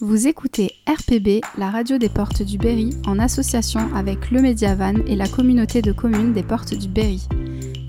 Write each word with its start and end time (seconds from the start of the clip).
Vous 0.00 0.26
écoutez 0.26 0.72
RPB, 0.88 1.40
la 1.56 1.70
radio 1.70 1.98
des 1.98 2.08
Portes 2.08 2.42
du 2.42 2.58
Berry, 2.58 2.90
en 3.06 3.20
association 3.20 3.94
avec 3.94 4.32
le 4.32 4.42
Médiavan 4.42 4.94
et 5.06 5.14
la 5.14 5.28
communauté 5.28 5.82
de 5.82 5.92
communes 5.92 6.32
des 6.32 6.42
Portes 6.42 6.74
du 6.74 6.88
Berry. 6.88 7.28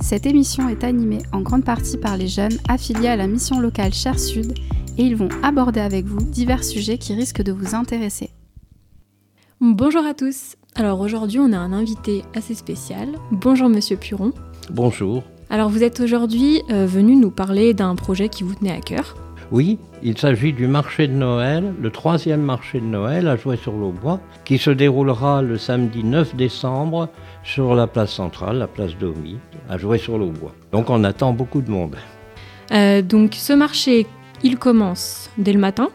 Cette 0.02 0.28
émission 0.28 0.70
est 0.70 0.84
animée 0.84 1.24
en 1.32 1.42
grande 1.42 1.66
partie 1.66 1.98
par 1.98 2.16
les 2.16 2.28
jeunes 2.28 2.60
affiliés 2.70 3.08
à 3.08 3.16
la 3.16 3.26
mission 3.26 3.60
locale 3.60 3.92
Cher 3.92 4.20
Sud 4.20 4.54
et 5.00 5.04
ils 5.04 5.16
vont 5.16 5.30
aborder 5.42 5.80
avec 5.80 6.06
vous 6.06 6.22
divers 6.22 6.64
sujets 6.64 7.00
qui 7.00 7.16
risquent 7.16 7.42
de 7.42 7.52
vous 7.52 7.74
intéresser. 7.74 8.30
Bonjour 9.60 10.06
à 10.06 10.14
tous. 10.14 10.58
Alors 10.76 11.00
aujourd'hui, 11.00 11.40
on 11.40 11.54
a 11.54 11.58
un 11.58 11.74
invité 11.74 12.22
assez 12.36 12.54
spécial. 12.54 13.18
Bonjour 13.32 13.68
monsieur 13.68 13.98
Puron. 13.98 14.32
Bonjour. 14.70 15.24
Alors 15.50 15.70
vous 15.70 15.82
êtes 15.82 16.00
aujourd'hui 16.02 16.62
euh, 16.70 16.86
venu 16.86 17.16
nous 17.16 17.32
parler 17.32 17.74
d'un 17.74 17.96
projet 17.96 18.30
qui 18.30 18.44
vous 18.44 18.54
tenait 18.54 18.74
à 18.74 18.82
cœur. 18.82 19.16
Oui, 19.52 19.78
il 20.02 20.18
s'agit 20.18 20.54
du 20.54 20.68
marché 20.68 21.08
de 21.08 21.14
Noël, 21.14 21.74
le 21.80 21.92
troisième 21.92 22.42
marché 22.42 22.80
de 22.80 22.86
Noël 22.86 23.28
à 23.28 23.36
Jouer-sur-l'Aubois, 23.36 24.20
qui 24.44 24.58
se 24.58 24.72
déroulera 24.72 25.42
le 25.42 25.58
samedi 25.58 26.04
9 26.04 26.36
décembre 26.36 27.10
sur 27.44 27.76
la 27.76 27.86
place 27.86 28.12
centrale, 28.12 28.58
la 28.58 28.68
place 28.68 28.98
Domi, 28.98 29.38
à 29.70 29.78
Jouer-sur-l'Aubois. 29.78 30.54
Donc 30.72 30.90
on 30.90 31.04
attend 31.04 31.32
beaucoup 31.32 31.62
de 31.62 31.70
monde. 31.70 31.96
Euh, 32.72 33.04
donc 33.04 33.36
ce 33.36 33.54
marché, 33.54 34.08
il 34.44 34.58
commence 34.58 35.30
dès 35.38 35.54
le 35.54 35.60
matin? 35.60 35.90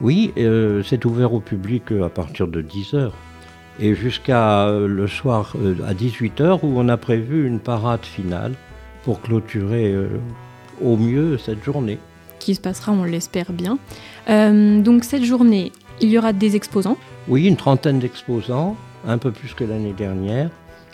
Oui, 0.00 0.32
euh, 0.38 0.82
c'est 0.84 1.04
ouvert 1.04 1.32
au 1.32 1.40
public 1.40 1.90
euh, 1.90 2.04
à 2.04 2.08
partir 2.08 2.46
de 2.46 2.62
10h 2.62 3.10
et 3.80 3.94
jusqu'à 3.94 4.66
euh, 4.66 4.86
le 4.86 5.08
soir 5.08 5.54
à 5.86 5.94
18h 5.94 6.60
où 6.62 6.78
on 6.78 6.88
a 6.88 6.96
prévu 6.96 7.46
une 7.46 7.58
parade 7.58 8.04
finale 8.04 8.52
pour 9.04 9.20
clôturer 9.20 9.94
au 10.82 10.96
mieux 10.96 11.38
cette 11.38 11.64
journée. 11.64 11.98
Qui 12.38 12.54
se 12.54 12.60
passera, 12.60 12.92
on 12.92 13.04
l'espère 13.04 13.52
bien. 13.52 13.78
Euh, 14.28 14.80
donc 14.80 15.04
cette 15.04 15.24
journée, 15.24 15.72
il 16.00 16.10
y 16.10 16.18
aura 16.18 16.32
des 16.32 16.56
exposants. 16.56 16.96
Oui, 17.28 17.46
une 17.46 17.56
trentaine 17.56 17.98
d'exposants, 17.98 18.76
un 19.06 19.18
peu 19.18 19.30
plus 19.30 19.54
que 19.54 19.64
l'année 19.64 19.92
dernière, 19.92 20.50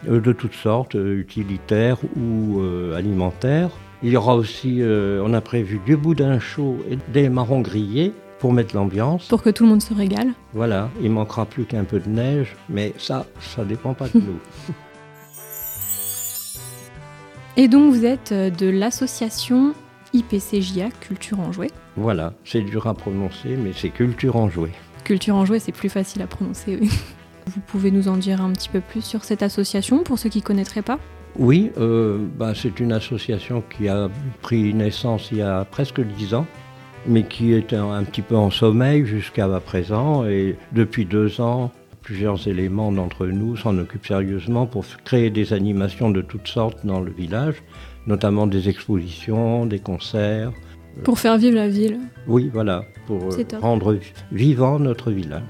euh, 0.09 0.21
de 0.21 0.33
toutes 0.33 0.55
sortes, 0.55 0.97
euh, 0.97 1.19
utilitaires 1.19 1.99
ou 2.17 2.61
euh, 2.61 2.97
alimentaires. 2.97 3.71
Il 4.03 4.11
y 4.11 4.17
aura 4.17 4.37
aussi, 4.37 4.83
euh, 4.83 5.23
on 5.25 5.33
a 5.33 5.41
prévu 5.41 5.81
du 5.87 5.97
boudin 5.97 6.39
chaud 6.39 6.77
et 6.91 6.99
des 7.13 7.29
marrons 7.29 7.61
grillés 7.61 8.13
pour 8.39 8.53
mettre 8.53 8.75
l'ambiance. 8.75 9.27
pour 9.29 9.43
que 9.43 9.51
tout 9.51 9.65
le 9.65 9.71
monde 9.71 9.83
se 9.83 9.95
régale. 9.95 10.33
Voilà, 10.53 10.91
il 11.01 11.11
manquera 11.11 11.47
plus 11.47 11.65
qu'un 11.65 11.85
peu 11.85 12.01
de 12.01 12.09
neige, 12.09 12.55
mais 12.69 12.93
ça, 12.99 13.25
ça 13.41 13.65
dépend 13.65 13.95
pas 13.95 14.09
de 14.09 14.19
nous. 14.19 14.39
Et 17.57 17.69
donc 17.69 17.95
vous 17.95 18.05
êtes 18.05 18.35
de 18.35 18.69
l'association 18.69 19.75
IPCJA 20.15 20.91
Culture 21.01 21.41
en 21.41 21.53
Jouet. 21.53 21.71
Voilà, 21.97 22.33
c'est 22.45 22.63
dur 22.63 22.87
à 22.87 22.95
prononcer, 22.95 23.57
mais 23.57 23.73
c'est 23.75 23.91
culture 23.91 24.37
en 24.37 24.49
jouet. 24.49 24.71
Culture 25.05 25.35
en 25.35 25.45
Jouet, 25.45 25.59
c'est 25.59 25.73
plus 25.73 25.89
facile 25.91 26.23
à 26.23 26.27
prononcer. 26.27 26.79
oui. 26.81 26.91
Vous 27.47 27.61
pouvez 27.61 27.91
nous 27.91 28.09
en 28.09 28.17
dire 28.17 28.41
un 28.41 28.53
petit 28.53 28.71
peu 28.71 28.81
plus 28.81 29.05
sur 29.05 29.23
cette 29.23 29.43
association 29.43 30.03
pour 30.03 30.19
ceux 30.19 30.31
qui 30.31 30.39
ne 30.39 30.45
connaîtraient 30.45 30.81
pas? 30.81 30.99
Oui, 31.37 31.73
euh, 31.77 32.19
bah, 32.39 32.53
c'est 32.55 32.81
une 32.81 32.93
association 32.93 33.63
qui 33.77 33.89
a 33.89 34.09
pris 34.41 34.73
naissance 34.73 35.29
il 35.31 35.39
y 35.39 35.43
a 35.43 35.67
presque 35.67 36.01
dix 36.01 36.33
ans, 36.33 36.47
mais 37.07 37.25
qui 37.25 37.53
est 37.53 37.75
un, 37.75 37.91
un 37.91 38.05
petit 38.05 38.23
peu 38.23 38.37
en 38.37 38.51
sommeil 38.51 39.05
jusqu'à 39.05 39.47
présent. 39.61 40.25
Et 40.25 40.57
depuis 40.73 41.05
deux 41.05 41.41
ans, 41.43 41.71
plusieurs 42.01 42.47
éléments 42.49 42.93
d'entre 42.93 43.27
nous 43.27 43.57
s'en 43.57 43.77
occupent 43.79 44.07
sérieusement 44.07 44.67
pour 44.67 44.85
créer 45.05 45.31
des 45.31 45.53
animations 45.53 46.11
de 46.11 46.23
toutes 46.23 46.49
sortes 46.49 46.87
dans 46.87 47.01
le 47.01 47.11
village, 47.11 47.57
notamment 48.07 48.47
des 48.47 48.69
expositions, 48.69 49.67
des 49.67 49.79
concerts. 49.79 50.53
Pour 51.03 51.19
faire 51.19 51.37
vivre 51.39 51.57
la 51.57 51.69
ville. 51.69 51.99
Oui, 52.29 52.51
voilà, 52.53 52.85
pour 53.07 53.21
euh, 53.23 53.59
rendre 53.61 53.95
vi- 53.95 54.13
vivant 54.33 54.79
notre 54.79 55.11
village. 55.11 55.43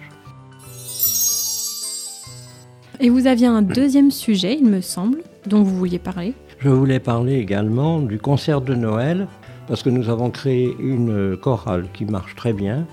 Et 3.00 3.10
vous 3.10 3.26
aviez 3.26 3.46
un 3.48 3.62
deuxième 3.62 4.10
sujet, 4.10 4.56
il 4.58 4.66
me 4.66 4.80
semble, 4.80 5.18
dont 5.46 5.62
vous 5.62 5.76
vouliez 5.76 5.98
parler. 5.98 6.32
Je 6.60 6.68
voulais 6.68 7.00
parler 7.00 7.34
également 7.34 8.00
du 8.00 8.18
concert 8.18 8.60
de 8.60 8.74
Noël, 8.74 9.26
parce 9.66 9.82
que 9.82 9.90
nous 9.90 10.08
avons 10.08 10.30
créé 10.30 10.74
une 10.78 11.10
euh, 11.10 11.36
chorale 11.36 11.86
qui 11.92 12.04
marche 12.04 12.34
très 12.36 12.52
bien 12.52 12.86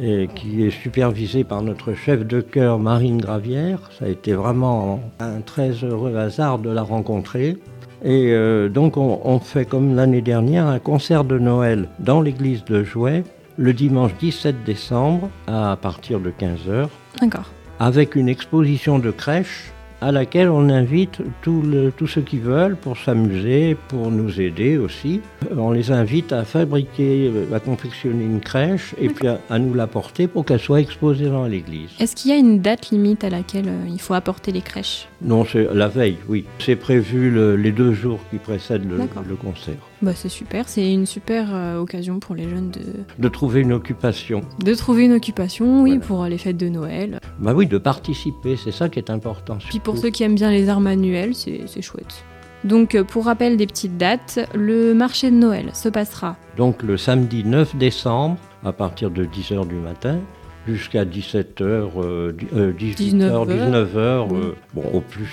et 0.00 0.28
qui 0.34 0.64
est 0.64 0.70
supervisée 0.70 1.44
par 1.44 1.62
notre 1.62 1.94
chef 1.94 2.26
de 2.26 2.40
chœur 2.40 2.80
Marine 2.80 3.18
Gravière. 3.18 3.78
Ça 3.98 4.06
a 4.06 4.08
été 4.08 4.32
vraiment 4.32 5.00
un 5.20 5.40
très 5.40 5.70
heureux 5.84 6.16
hasard 6.16 6.58
de 6.58 6.70
la 6.70 6.82
rencontrer. 6.82 7.56
Et 8.04 8.32
euh, 8.32 8.68
donc 8.68 8.96
on, 8.96 9.20
on 9.24 9.38
fait 9.38 9.64
comme 9.64 9.96
l'année 9.96 10.20
dernière 10.20 10.66
un 10.66 10.78
concert 10.78 11.24
de 11.24 11.38
Noël 11.38 11.88
dans 11.98 12.20
l'église 12.20 12.62
de 12.64 12.84
Jouet 12.84 13.24
le 13.56 13.72
dimanche 13.72 14.12
17 14.20 14.64
décembre 14.64 15.30
à 15.46 15.76
partir 15.80 16.20
de 16.20 16.30
15h 16.30 16.88
D'accord. 17.20 17.50
avec 17.78 18.14
une 18.16 18.28
exposition 18.28 18.98
de 18.98 19.10
crèche 19.10 19.72
à 20.04 20.12
laquelle 20.12 20.50
on 20.50 20.68
invite 20.68 21.22
tous 21.40 22.06
ceux 22.06 22.20
qui 22.20 22.38
veulent 22.38 22.76
pour 22.76 22.98
s'amuser, 22.98 23.74
pour 23.88 24.10
nous 24.10 24.38
aider 24.38 24.76
aussi. 24.76 25.22
On 25.56 25.70
les 25.72 25.90
invite 25.92 26.30
à 26.32 26.44
fabriquer, 26.44 27.30
euh, 27.34 27.54
à 27.54 27.60
confectionner 27.60 28.24
une 28.24 28.40
crèche 28.40 28.94
et 29.00 29.08
puis 29.08 29.28
à, 29.28 29.38
à 29.48 29.58
nous 29.58 29.72
l'apporter 29.72 30.26
pour 30.26 30.44
qu'elle 30.44 30.60
soit 30.60 30.80
exposée 30.80 31.28
dans 31.30 31.46
l'église. 31.46 31.88
Est-ce 32.00 32.14
qu'il 32.16 32.30
y 32.30 32.34
a 32.34 32.36
une 32.36 32.60
date 32.60 32.90
limite 32.90 33.24
à 33.24 33.30
laquelle 33.30 33.68
euh, 33.68 33.86
il 33.88 34.00
faut 34.00 34.12
apporter 34.14 34.52
les 34.52 34.60
crèches? 34.60 35.08
Non, 35.22 35.46
c'est 35.46 35.72
la 35.72 35.88
veille, 35.88 36.18
oui. 36.28 36.44
C'est 36.58 36.76
prévu 36.76 37.30
le- 37.30 37.56
les 37.56 37.72
deux 37.72 37.94
jours 37.94 38.18
qui 38.30 38.36
précèdent 38.36 38.86
le, 38.88 38.98
concert. 39.36 39.74
Bah 40.02 40.12
c'est 40.14 40.28
super, 40.28 40.68
c'est 40.68 40.92
une 40.92 41.06
super 41.06 41.48
euh, 41.54 41.78
occasion 41.78 42.18
pour 42.18 42.34
les 42.34 42.46
jeunes 42.48 42.70
de, 42.70 42.80
De 43.18 43.28
trouver 43.28 43.62
une 43.62 43.72
occupation. 43.72 44.42
de 44.62 44.74
trouver 44.74 45.04
une 45.04 45.12
occupation, 45.14 45.82
oui, 45.82 45.92
Voilà. 45.92 46.04
pour 46.06 46.24
les 46.26 46.36
fêtes 46.36 46.58
de 46.58 46.68
Noël. 46.68 47.20
Bah 47.38 47.54
oui, 47.56 47.66
de 47.66 47.78
participer, 47.78 48.56
c'est 48.62 48.70
ça 48.72 48.90
qui 48.90 48.98
est 48.98 49.08
important. 49.08 49.56
Puis 49.70 49.78
pour 49.80 49.93
surtout. 49.94 50.02
ceux 50.02 50.10
qui 50.10 50.22
aiment 50.22 50.34
bien 50.34 50.50
les 50.50 50.68
arts 50.68 50.80
manuels, 50.80 51.34
c'est 51.34 51.82
chouette. 51.82 52.24
Donc 52.64 52.94
euh, 52.94 53.04
pour 53.04 53.26
rappel 53.26 53.56
des 53.56 53.66
petites 53.66 53.96
dates, 53.98 54.38
le 54.54 54.94
marché 54.94 55.30
de 55.30 55.36
Noël 55.36 55.70
se 55.74 55.88
passera 55.90 56.36
Donc 56.56 56.82
le 56.82 56.96
samedi 56.96 57.44
9 57.44 57.76
décembre, 57.76 58.38
à 58.64 58.72
partir 58.72 59.10
de 59.10 59.24
10h 59.26 59.66
du 59.68 59.74
matin, 59.74 60.18
jusqu'à 60.66 61.04
17h, 61.04 61.62
euh, 61.62 62.32
di- 62.32 62.46
euh, 62.54 62.72
18h, 62.72 63.46
19h, 63.46 63.46
19h. 63.46 64.26
oui. 64.30 64.38
euh, 64.42 64.54
bon, 64.72 64.84
au 64.94 65.00
plus, 65.00 65.28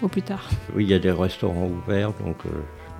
au 0.00 0.06
plus 0.08 0.22
tard. 0.22 0.48
oui, 0.76 0.84
il 0.84 0.90
y 0.90 0.94
a 0.94 1.00
des 1.00 1.10
restaurants 1.10 1.66
ouverts, 1.84 2.12
donc 2.24 2.36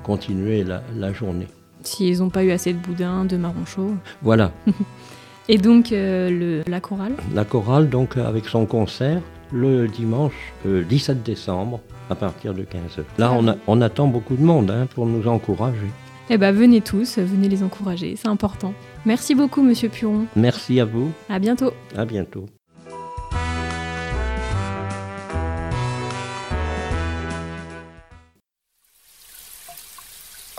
continuer 0.03 0.65
la, 0.65 0.83
la 0.97 1.12
journée. 1.12 1.47
S'ils 1.83 2.19
n'ont 2.19 2.28
pas 2.28 2.43
eu 2.44 2.50
assez 2.50 2.72
de 2.72 2.78
boudin, 2.78 3.25
de 3.25 3.37
marron 3.37 3.65
chaud. 3.66 3.93
Voilà, 4.22 4.50
Et 5.49 5.59
donc 5.59 5.89
le, 5.91 6.62
la 6.69 6.81
chorale 6.81 7.15
la 7.34 7.44
chorale, 7.44 7.89
donc, 7.89 8.16
avec 8.16 8.47
son 8.47 8.66
concert, 8.66 9.21
le 9.53 9.88
dimanche 9.88 10.33
euh, 10.66 10.83
17 10.84 11.22
décembre, 11.22 11.81
à 12.09 12.15
partir 12.15 12.55
de 12.55 12.62
15h. 12.62 13.03
Là, 13.19 13.33
on, 13.33 13.49
a- 13.49 13.56
on 13.66 13.81
attend 13.81 14.06
beaucoup 14.06 14.37
de 14.37 14.43
monde 14.43 14.71
hein, 14.71 14.87
pour 14.94 15.06
nous 15.06 15.27
encourager. 15.28 15.88
Eh 16.28 16.38
ben 16.38 16.53
venez 16.55 16.81
tous, 16.81 17.19
venez 17.19 17.49
les 17.49 17.62
encourager, 17.62 18.15
c'est 18.16 18.28
important. 18.28 18.72
Merci 19.05 19.34
beaucoup 19.34 19.62
Monsieur 19.62 19.89
Puron, 19.89 20.27
Merci 20.37 20.78
à 20.81 20.84
vous, 20.84 21.10
à 21.28 21.39
bientôt. 21.41 21.72
à 21.97 22.05
bientôt. 22.05 22.47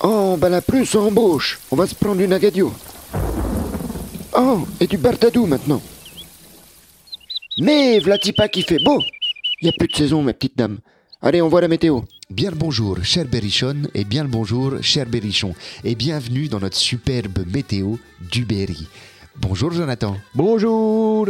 Oh, 0.04 0.36
ben 0.40 0.50
la 0.50 0.62
pluie 0.62 0.86
s'embauche. 0.86 1.60
On 1.72 1.76
va 1.76 1.86
se 1.88 1.96
prendre 1.96 2.22
une 2.22 2.34
agadio. 2.34 2.74
Oh, 4.36 4.62
et 4.80 4.88
du 4.88 4.98
bardadou 4.98 5.46
maintenant. 5.46 5.82
Mais 7.62 8.00
Vlatipa 8.00 8.48
qui 8.48 8.64
fait 8.64 8.84
beau. 8.84 9.04
Il 9.62 9.70
a 9.70 9.72
plus 9.72 9.88
de 9.88 9.96
saison, 9.96 10.24
ma 10.24 10.34
petite 10.34 10.58
dame. 10.58 10.80
Allez, 11.22 11.44
on 11.44 11.48
voit 11.48 11.62
la 11.62 11.68
météo. 11.68 12.02
Bien 12.32 12.50
le 12.50 12.56
bonjour, 12.56 12.98
cher 13.04 13.26
Berrichon, 13.26 13.84
et 13.94 14.04
bien 14.04 14.24
le 14.24 14.30
bonjour, 14.30 14.82
cher 14.82 15.06
Berrichon, 15.06 15.54
et 15.84 15.94
bienvenue 15.94 16.48
dans 16.48 16.60
notre 16.60 16.78
superbe 16.78 17.46
météo 17.46 17.98
du 18.20 18.46
Berry. 18.46 18.88
Bonjour 19.36 19.72
Jonathan. 19.72 20.18
Bonjour. 20.34 21.30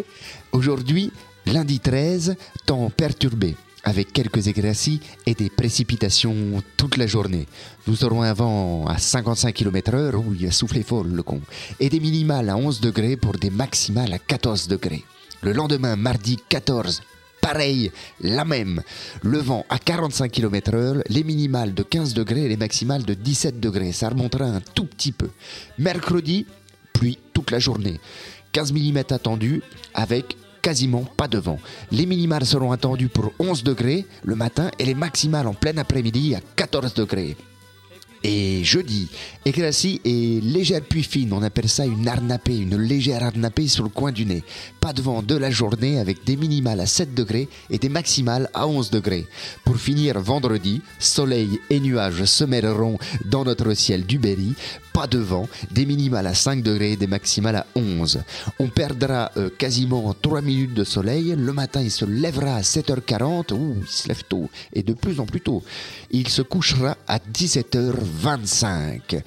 Aujourd'hui, 0.54 1.12
lundi 1.48 1.82
13, 1.82 2.38
temps 2.66 2.90
perturbé, 2.90 3.58
avec 3.84 4.14
quelques 4.14 4.48
éclaircies 4.48 5.02
et 5.26 5.34
des 5.34 5.50
précipitations 5.50 6.64
toute 6.78 6.96
la 6.96 7.08
journée. 7.08 7.46
Nous 7.88 8.06
aurons 8.06 8.22
un 8.22 8.32
vent 8.32 8.86
à 8.88 9.00
55 9.00 9.54
km/h, 9.54 10.16
où 10.16 10.34
il 10.34 10.48
a 10.48 10.52
soufflé 10.52 10.82
fort 10.84 11.04
le 11.04 11.24
con, 11.24 11.42
et 11.82 11.90
des 11.90 12.00
minimales 12.00 12.48
à 12.48 12.56
11 12.56 12.80
degrés 12.80 13.18
pour 13.18 13.34
des 13.34 13.50
maximales 13.50 14.14
à 14.14 14.18
14 14.18 14.70
degrés. 14.70 15.04
Le 15.44 15.54
lendemain, 15.54 15.96
mardi 15.96 16.38
14, 16.50 17.02
pareil, 17.42 17.92
la 18.20 18.46
même. 18.46 18.84
Le 19.24 19.40
vent 19.40 19.66
à 19.70 19.80
45 19.80 20.32
km/h, 20.32 21.02
les 21.10 21.24
minimales 21.24 21.74
de 21.74 21.82
15 21.82 22.14
degrés 22.14 22.44
et 22.44 22.48
les 22.48 22.58
maximales 22.58 23.04
de 23.04 23.16
17 23.16 23.60
degrés. 23.60 23.92
Ça 23.92 24.10
remontera 24.10 24.46
un 24.46 24.62
tout 24.62 24.86
petit 24.86 25.12
peu. 25.12 25.30
Mercredi, 25.80 26.46
pluie 26.94 27.18
toute 27.34 27.50
la 27.50 27.58
journée. 27.58 28.00
15 28.52 28.72
mm 28.72 28.98
attendus 29.10 29.64
avec 29.96 30.38
quasiment 30.62 31.06
pas 31.18 31.28
de 31.28 31.40
vent. 31.40 31.60
Les 31.92 32.06
minimales 32.06 32.46
seront 32.46 32.72
attendues 32.72 33.10
pour 33.10 33.34
11 33.40 33.64
degrés 33.64 34.06
le 34.24 34.36
matin 34.36 34.70
et 34.78 34.86
les 34.86 34.94
maximales 34.94 35.48
en 35.48 35.56
plein 35.56 35.78
après-midi 35.78 36.36
à 36.36 36.40
14 36.56 36.94
degrés. 36.94 37.36
Et 38.24 38.64
jeudi, 38.64 39.10
éclaircie 39.46 40.00
et 40.06 40.40
légère 40.42 40.82
pluie 40.82 41.02
fine, 41.04 41.34
on 41.34 41.42
appelle 41.42 41.68
ça 41.68 41.86
une 41.86 42.08
arnapée, 42.08 42.58
une 42.58 42.78
légère 42.78 43.24
arnapée 43.24 43.68
sur 43.68 43.84
le 43.84 43.90
coin 43.90 44.12
du 44.12 44.28
nez. 44.28 44.44
Pas 44.80 44.94
de 44.94 45.02
vent 45.02 45.24
de 45.24 45.36
la 45.36 45.50
journée 45.50 46.00
avec 46.00 46.24
des 46.24 46.36
minimales 46.36 46.82
à 46.82 46.86
7 46.86 47.16
degrés 47.16 47.50
et 47.72 47.80
des 47.80 47.90
maximales 47.90 48.48
à 48.54 48.68
11 48.68 48.92
degrés. 48.92 49.26
Pour 49.66 49.78
finir 49.78 50.20
vendredi, 50.20 50.82
soleil 51.00 51.60
et 51.72 51.80
nuages 51.80 52.26
se 52.26 52.44
mêleront 52.44 53.00
dans 53.26 53.44
notre 53.44 53.74
ciel 53.74 54.06
du 54.06 54.20
Berry. 54.20 54.54
Pas 54.94 55.08
de 55.08 55.20
vent, 55.20 55.48
des 55.72 55.86
minimales 55.86 56.28
à 56.28 56.34
5 56.34 56.64
degrés 56.64 56.96
des 56.98 57.08
maximales 57.08 57.56
à 57.56 57.66
11. 57.76 58.22
On 58.60 58.68
perdra 58.68 59.32
euh, 59.38 59.50
quasiment 59.50 60.14
3 60.22 60.42
minutes 60.42 60.74
de 60.74 60.84
soleil. 60.84 61.34
Le 61.38 61.54
matin, 61.54 61.82
il 61.82 61.92
se 61.92 62.06
lèvera 62.06 62.56
à 62.56 62.62
7h40. 62.62 63.54
Ouh, 63.54 63.78
il 63.82 63.88
se 63.88 64.08
lève 64.08 64.24
tôt 64.28 64.50
et 64.74 64.84
de 64.84 64.94
plus 64.94 65.20
en 65.20 65.26
plus 65.26 65.42
tôt. 65.42 65.64
Il 66.12 66.28
se 66.28 66.42
couchera 66.42 66.98
à 67.08 67.20
17h25. 67.20 69.22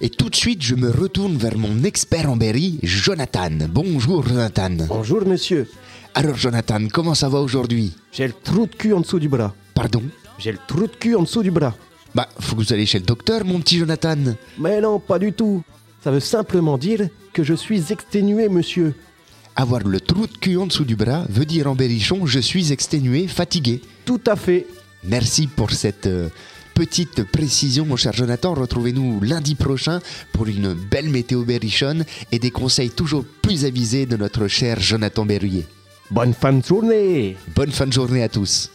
Et 0.00 0.10
tout 0.10 0.30
de 0.30 0.36
suite, 0.36 0.62
je 0.62 0.76
me 0.76 0.90
retourne 0.90 1.36
vers 1.36 1.58
mon 1.58 1.82
expert 1.82 2.30
en 2.30 2.36
Berry, 2.36 2.78
Jonathan. 2.84 3.50
Bonjour, 3.68 4.24
Jonathan. 4.26 4.70
Bonjour 4.88 5.26
monsieur, 5.26 5.68
Alors, 6.14 6.36
Jonathan, 6.36 6.86
comment 6.92 7.14
ça 7.14 7.28
va 7.28 7.40
aujourd'hui? 7.40 7.96
J'ai 8.12 8.28
le 8.28 8.32
trou 8.32 8.66
de 8.66 8.74
cul 8.76 8.92
en 8.92 9.00
dessous 9.00 9.18
du 9.18 9.28
bras. 9.28 9.52
Pardon? 9.74 10.02
J'ai 10.38 10.52
le 10.52 10.58
trou 10.68 10.82
de 10.86 10.94
cul 10.94 11.16
en 11.16 11.22
dessous 11.22 11.42
du 11.42 11.50
bras. 11.50 11.74
Bah, 12.14 12.28
faut 12.40 12.56
que 12.56 12.62
vous 12.62 12.72
allez 12.72 12.86
chez 12.86 12.98
le 12.98 13.04
docteur, 13.04 13.44
mon 13.44 13.60
petit 13.60 13.78
Jonathan. 13.78 14.16
Mais 14.58 14.80
non, 14.80 14.98
pas 14.98 15.18
du 15.18 15.32
tout. 15.32 15.62
Ça 16.02 16.10
veut 16.10 16.20
simplement 16.20 16.78
dire 16.78 17.08
que 17.32 17.42
je 17.42 17.54
suis 17.54 17.92
exténué 17.92 18.48
monsieur. 18.48 18.94
Avoir 19.56 19.82
le 19.82 20.00
trou 20.00 20.26
de 20.26 20.36
cul 20.38 20.56
en 20.56 20.66
dessous 20.66 20.84
du 20.84 20.94
bras 20.94 21.24
veut 21.28 21.44
dire 21.44 21.66
en 21.66 21.74
berrichon 21.74 22.26
je 22.26 22.38
suis 22.38 22.72
exténué, 22.72 23.26
fatigué. 23.26 23.82
Tout 24.04 24.20
à 24.26 24.36
fait. 24.36 24.66
Merci 25.04 25.48
pour 25.48 25.72
cette 25.72 26.06
euh, 26.06 26.28
petite 26.74 27.24
précision, 27.24 27.84
mon 27.84 27.96
cher 27.96 28.12
Jonathan. 28.12 28.54
Retrouvez-nous 28.54 29.20
lundi 29.20 29.56
prochain 29.56 30.00
pour 30.32 30.46
une 30.46 30.74
belle 30.74 31.10
météo 31.10 31.42
berrichonne 31.42 32.04
et 32.30 32.38
des 32.38 32.52
conseils 32.52 32.90
toujours 32.90 33.24
plus 33.42 33.64
avisés 33.64 34.06
de 34.06 34.16
notre 34.16 34.46
cher 34.46 34.80
Jonathan 34.80 35.26
Berruyer. 35.26 35.66
Bonne 36.10 36.34
fin 36.34 36.52
de 36.52 36.64
journée. 36.64 37.36
Bonne 37.54 37.72
fin 37.72 37.86
de 37.86 37.92
journée 37.92 38.22
à 38.22 38.28
tous. 38.28 38.70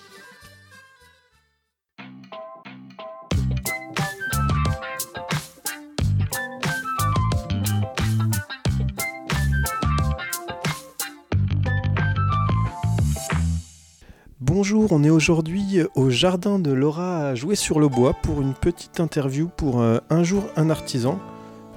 On 14.94 15.04
est 15.04 15.10
aujourd'hui 15.10 15.80
au 15.96 16.12
jardin 16.12 16.60
de 16.60 16.72
Laura 16.72 17.30
à 17.30 17.34
Jouer 17.36 17.56
sur 17.56 17.80
le 17.80 17.88
bois 17.88 18.14
pour 18.14 18.42
une 18.42 18.54
petite 18.54 19.00
interview 19.00 19.48
pour 19.48 19.82
euh, 19.82 19.98
Un 20.12 20.24
jour 20.24 20.44
un 20.56 20.70
artisan. 20.70 21.18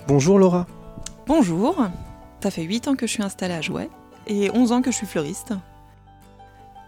Bonjour 0.07 0.39
Laura. 0.39 0.67
Bonjour, 1.27 1.83
ça 2.43 2.51
fait 2.51 2.63
8 2.63 2.89
ans 2.89 2.95
que 2.95 3.07
je 3.07 3.13
suis 3.13 3.23
installée 3.23 3.55
à 3.55 3.63
Jouet 3.63 3.89
et 4.27 4.51
11 4.51 4.73
ans 4.73 4.83
que 4.83 4.91
je 4.91 4.97
suis 4.97 5.07
fleuriste. 5.07 5.55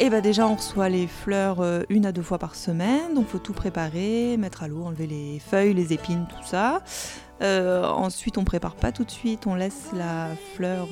Et 0.00 0.10
bah 0.10 0.20
déjà 0.20 0.46
on 0.46 0.56
reçoit 0.56 0.90
les 0.90 1.06
fleurs 1.06 1.60
euh, 1.60 1.82
une 1.88 2.04
à 2.04 2.12
deux 2.12 2.20
fois 2.22 2.36
par 2.38 2.56
semaine, 2.56 3.14
donc 3.14 3.26
faut 3.28 3.38
tout 3.38 3.54
préparer, 3.54 4.36
mettre 4.36 4.62
à 4.62 4.68
l'eau, 4.68 4.82
enlever 4.84 5.06
les 5.06 5.38
feuilles, 5.38 5.72
les 5.72 5.94
épines, 5.94 6.26
tout 6.28 6.46
ça. 6.46 6.82
Euh, 7.40 7.86
ensuite 7.86 8.36
on 8.36 8.44
prépare 8.44 8.74
pas 8.74 8.92
tout 8.92 9.04
de 9.04 9.10
suite, 9.10 9.46
on 9.46 9.54
laisse 9.54 9.86
la 9.96 10.28
fleur 10.54 10.88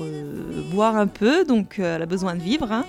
boire 0.72 0.96
un 0.96 1.08
peu, 1.08 1.44
donc 1.44 1.78
elle 1.78 2.00
a 2.00 2.06
besoin 2.06 2.34
de 2.36 2.40
vivre. 2.40 2.72
hein. 2.72 2.86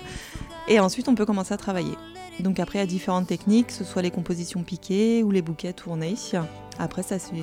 Et 0.66 0.80
ensuite 0.80 1.08
on 1.08 1.14
peut 1.14 1.26
commencer 1.26 1.52
à 1.52 1.58
travailler. 1.58 1.94
Donc 2.40 2.60
après 2.60 2.78
il 2.78 2.82
y 2.82 2.84
a 2.84 2.86
différentes 2.86 3.26
techniques, 3.26 3.68
que 3.68 3.72
ce 3.72 3.84
soit 3.84 4.02
les 4.02 4.10
compositions 4.10 4.62
piquées 4.62 5.22
ou 5.22 5.30
les 5.30 5.42
bouquets 5.42 5.72
tournés. 5.72 6.14
Après 6.78 7.02
ça 7.02 7.18
c'est 7.18 7.34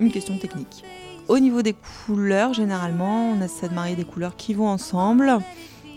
une 0.00 0.12
question 0.12 0.38
technique. 0.38 0.84
Au 1.26 1.38
niveau 1.38 1.62
des 1.62 1.74
couleurs, 2.06 2.52
généralement, 2.52 3.30
on 3.30 3.40
essaie 3.42 3.68
de 3.68 3.74
marier 3.74 3.96
des 3.96 4.04
couleurs 4.04 4.36
qui 4.36 4.52
vont 4.52 4.68
ensemble. 4.68 5.38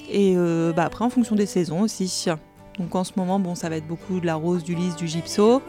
Et 0.10 0.36
euh, 0.38 0.72
bah, 0.72 0.86
après, 0.86 1.04
en 1.04 1.10
fonction 1.10 1.36
des 1.36 1.46
saisons 1.46 1.82
aussi. 1.82 2.28
Donc 2.80 2.96
en 2.96 3.04
ce 3.04 3.12
moment, 3.18 3.38
bon, 3.38 3.54
ça 3.54 3.68
va 3.68 3.76
être 3.76 3.88
beaucoup 3.88 4.22
de 4.22 4.26
la 4.26 4.36
rose, 4.36 4.64
du 4.64 4.74
lys, 4.74 4.96
du 4.96 5.06
gypso. 5.06 5.62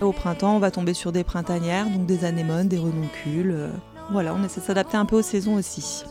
Au 0.00 0.10
printemps, 0.10 0.56
on 0.56 0.58
va 0.58 0.72
tomber 0.72 0.92
sur 0.92 1.12
des 1.12 1.22
printanières, 1.22 1.88
donc 1.88 2.06
des 2.06 2.24
anémones, 2.24 2.66
des 2.66 2.78
renoncules. 2.78 3.52
euh, 3.52 3.70
Voilà, 4.10 4.34
on 4.34 4.42
essaie 4.44 4.60
de 4.60 4.66
s'adapter 4.66 4.96
un 4.96 5.04
peu 5.04 5.16
aux 5.16 5.22
saisons 5.22 5.54
aussi. 5.54 6.04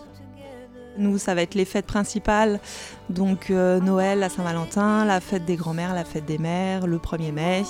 Nous, 0.97 1.17
ça 1.17 1.35
va 1.35 1.41
être 1.41 1.55
les 1.55 1.65
fêtes 1.65 1.85
principales, 1.85 2.59
donc 3.09 3.49
euh, 3.49 3.79
Noël, 3.79 4.19
la 4.19 4.29
Saint-Valentin, 4.29 5.05
la 5.05 5.19
fête 5.19 5.45
des 5.45 5.55
grands-mères, 5.55 5.93
la 5.93 6.05
fête 6.05 6.25
des 6.25 6.37
mères, 6.37 6.87
le 6.87 6.97
1er 6.97 7.31
mai. 7.31 7.63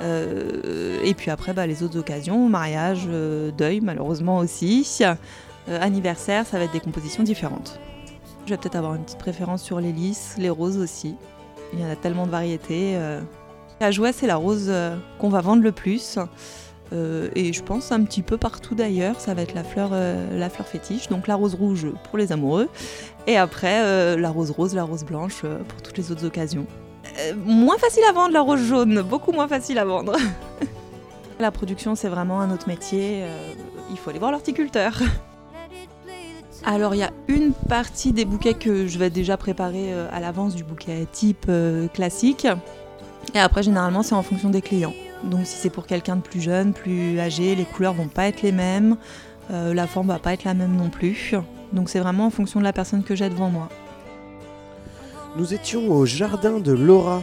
Euh, 0.00 0.98
et 1.04 1.14
puis 1.14 1.30
après, 1.30 1.52
bah, 1.52 1.66
les 1.66 1.82
autres 1.82 1.98
occasions, 1.98 2.48
mariage, 2.48 3.04
euh, 3.08 3.52
deuil, 3.52 3.80
malheureusement 3.80 4.38
aussi. 4.38 5.04
Anniversaire, 5.68 6.44
ça 6.44 6.58
va 6.58 6.64
être 6.64 6.72
des 6.72 6.80
compositions 6.80 7.22
différentes. 7.22 7.78
Je 8.46 8.50
vais 8.50 8.56
peut-être 8.56 8.74
avoir 8.74 8.96
une 8.96 9.04
petite 9.04 9.18
préférence 9.18 9.62
sur 9.62 9.78
les 9.78 9.92
lys, 9.92 10.34
les 10.38 10.50
roses 10.50 10.78
aussi. 10.78 11.14
Il 11.72 11.80
y 11.80 11.84
en 11.84 11.90
a 11.90 11.94
tellement 11.94 12.26
de 12.26 12.32
variétés. 12.32 12.98
La 13.80 13.92
joie, 13.92 14.12
c'est 14.12 14.26
la 14.26 14.34
rose 14.34 14.72
qu'on 15.20 15.28
va 15.28 15.40
vendre 15.40 15.62
le 15.62 15.70
plus. 15.70 16.18
Euh, 16.92 17.28
et 17.34 17.52
je 17.52 17.62
pense 17.62 17.90
un 17.92 18.04
petit 18.04 18.22
peu 18.22 18.36
partout 18.36 18.74
d'ailleurs, 18.74 19.18
ça 19.20 19.34
va 19.34 19.42
être 19.42 19.54
la 19.54 19.64
fleur, 19.64 19.90
euh, 19.92 20.38
la 20.38 20.50
fleur 20.50 20.66
fétiche. 20.66 21.08
Donc 21.08 21.26
la 21.26 21.34
rose 21.34 21.54
rouge 21.54 21.86
pour 22.04 22.18
les 22.18 22.32
amoureux. 22.32 22.68
Et 23.26 23.36
après, 23.36 23.82
euh, 23.82 24.18
la 24.18 24.30
rose 24.30 24.50
rose, 24.50 24.74
la 24.74 24.84
rose 24.84 25.04
blanche 25.04 25.42
pour 25.42 25.82
toutes 25.82 25.96
les 25.96 26.12
autres 26.12 26.26
occasions. 26.26 26.66
Moins 27.44 27.78
facile 27.78 28.04
à 28.08 28.12
vendre 28.12 28.32
la 28.32 28.40
rose 28.40 28.60
jaune, 28.60 29.02
beaucoup 29.02 29.32
moins 29.32 29.48
facile 29.48 29.78
à 29.78 29.84
vendre. 29.84 30.16
la 31.40 31.50
production, 31.50 31.94
c'est 31.94 32.08
vraiment 32.08 32.40
un 32.40 32.50
autre 32.50 32.68
métier. 32.68 33.24
il 33.90 33.98
faut 33.98 34.10
aller 34.10 34.18
voir 34.18 34.32
l'horticulteur. 34.32 34.98
Alors 36.64 36.94
il 36.94 36.98
y 36.98 37.02
a 37.02 37.10
une 37.26 37.52
partie 37.52 38.12
des 38.12 38.24
bouquets 38.24 38.54
que 38.54 38.86
je 38.86 38.96
vais 38.96 39.10
déjà 39.10 39.36
préparer 39.36 39.92
à 40.12 40.20
l'avance 40.20 40.54
du 40.54 40.62
bouquet 40.62 41.06
type 41.10 41.50
classique. 41.92 42.46
Et 43.34 43.38
après 43.38 43.62
généralement 43.62 44.02
c'est 44.02 44.14
en 44.14 44.22
fonction 44.22 44.48
des 44.48 44.62
clients. 44.62 44.94
Donc 45.24 45.46
si 45.46 45.56
c'est 45.56 45.70
pour 45.70 45.86
quelqu'un 45.86 46.16
de 46.16 46.22
plus 46.22 46.40
jeune, 46.40 46.72
plus 46.72 47.18
âgé, 47.20 47.54
les 47.54 47.64
couleurs 47.64 47.94
vont 47.94 48.08
pas 48.08 48.26
être 48.26 48.42
les 48.42 48.52
mêmes, 48.52 48.96
euh, 49.50 49.72
la 49.74 49.86
forme 49.86 50.08
va 50.08 50.18
pas 50.18 50.32
être 50.32 50.44
la 50.44 50.54
même 50.54 50.76
non 50.76 50.90
plus. 50.90 51.34
Donc 51.72 51.88
c'est 51.88 52.00
vraiment 52.00 52.26
en 52.26 52.30
fonction 52.30 52.60
de 52.60 52.64
la 52.64 52.72
personne 52.72 53.02
que 53.04 53.14
j'ai 53.14 53.28
devant 53.28 53.50
moi. 53.50 53.68
Nous 55.36 55.54
étions 55.54 55.90
au 55.90 56.04
jardin 56.04 56.58
de 56.58 56.72
Laura, 56.72 57.22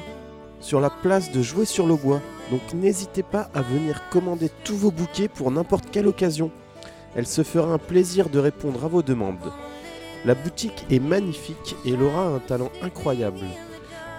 sur 0.62 0.82
la 0.82 0.90
place 0.90 1.32
de 1.32 1.42
Jouer 1.42 1.66
sur 1.66 1.88
le 1.88 1.96
bois. 1.96 2.22
Donc 2.52 2.62
n'hésitez 2.74 3.24
pas 3.24 3.50
à 3.54 3.62
venir 3.62 4.02
commander 4.10 4.50
tous 4.64 4.76
vos 4.76 4.92
bouquets 4.92 5.28
pour 5.28 5.52
n'importe 5.52 5.92
quelle 5.92 6.08
occasion. 6.08 6.52
Elle 7.16 7.28
se 7.28 7.44
fera 7.44 7.72
un 7.72 7.78
plaisir 7.78 8.30
de 8.30 8.40
répondre 8.40 8.84
à 8.84 8.88
vos 8.88 9.02
demandes. 9.02 9.52
La 10.26 10.36
boutique 10.36 10.86
est 10.90 11.00
magnifique 11.00 11.76
et 11.86 11.92
Laura 11.92 12.24
a 12.24 12.30
un 12.30 12.40
talent 12.40 12.72
incroyable. 12.82 13.40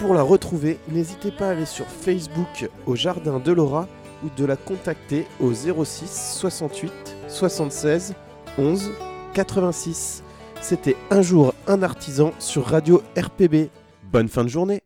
Pour 0.01 0.15
la 0.15 0.23
retrouver, 0.23 0.79
n'hésitez 0.89 1.31
pas 1.31 1.49
à 1.49 1.51
aller 1.51 1.67
sur 1.67 1.85
Facebook 1.85 2.71
au 2.87 2.97
jardin 2.97 3.39
de 3.39 3.53
Laura 3.53 3.87
ou 4.25 4.29
de 4.35 4.47
la 4.47 4.57
contacter 4.57 5.27
au 5.41 5.53
06 5.53 6.37
68 6.39 6.91
76 7.29 8.15
11 8.57 8.93
86. 9.35 10.25
C'était 10.63 10.97
un 11.11 11.21
jour 11.21 11.53
un 11.67 11.83
artisan 11.83 12.33
sur 12.39 12.65
Radio 12.65 13.03
RPB. 13.15 13.69
Bonne 14.11 14.29
fin 14.29 14.43
de 14.43 14.49
journée 14.49 14.81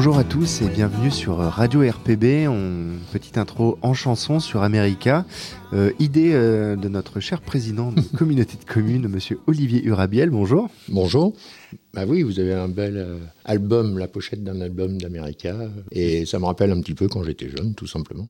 Bonjour 0.00 0.16
à 0.16 0.24
tous 0.24 0.62
et 0.62 0.68
bienvenue 0.70 1.10
sur 1.10 1.36
Radio 1.36 1.82
RPB, 1.82 2.48
on... 2.48 2.96
petite 3.12 3.36
intro 3.36 3.78
en 3.82 3.92
chanson 3.92 4.40
sur 4.40 4.62
America, 4.62 5.26
Euh, 5.74 5.92
idée 5.98 6.30
euh, 6.32 6.74
de 6.74 6.88
notre 6.88 7.20
cher 7.20 7.42
président 7.42 7.92
de 7.92 8.00
communauté 8.16 8.56
de 8.56 8.64
communes, 8.64 9.08
monsieur 9.08 9.40
Olivier 9.46 9.84
Urabiel, 9.84 10.30
bonjour. 10.30 10.70
Bonjour. 10.88 11.34
Bah 11.92 12.04
oui, 12.08 12.22
vous 12.22 12.40
avez 12.40 12.54
un 12.54 12.68
bel 12.68 12.96
euh, 12.96 13.18
album, 13.44 13.98
la 13.98 14.08
pochette 14.08 14.42
d'un 14.42 14.62
album 14.62 14.98
d'America, 14.98 15.68
et 15.92 16.24
ça 16.24 16.38
me 16.38 16.46
rappelle 16.46 16.70
un 16.70 16.80
petit 16.80 16.94
peu 16.94 17.06
quand 17.06 17.22
j'étais 17.22 17.50
jeune, 17.50 17.74
tout 17.74 17.86
simplement. 17.86 18.26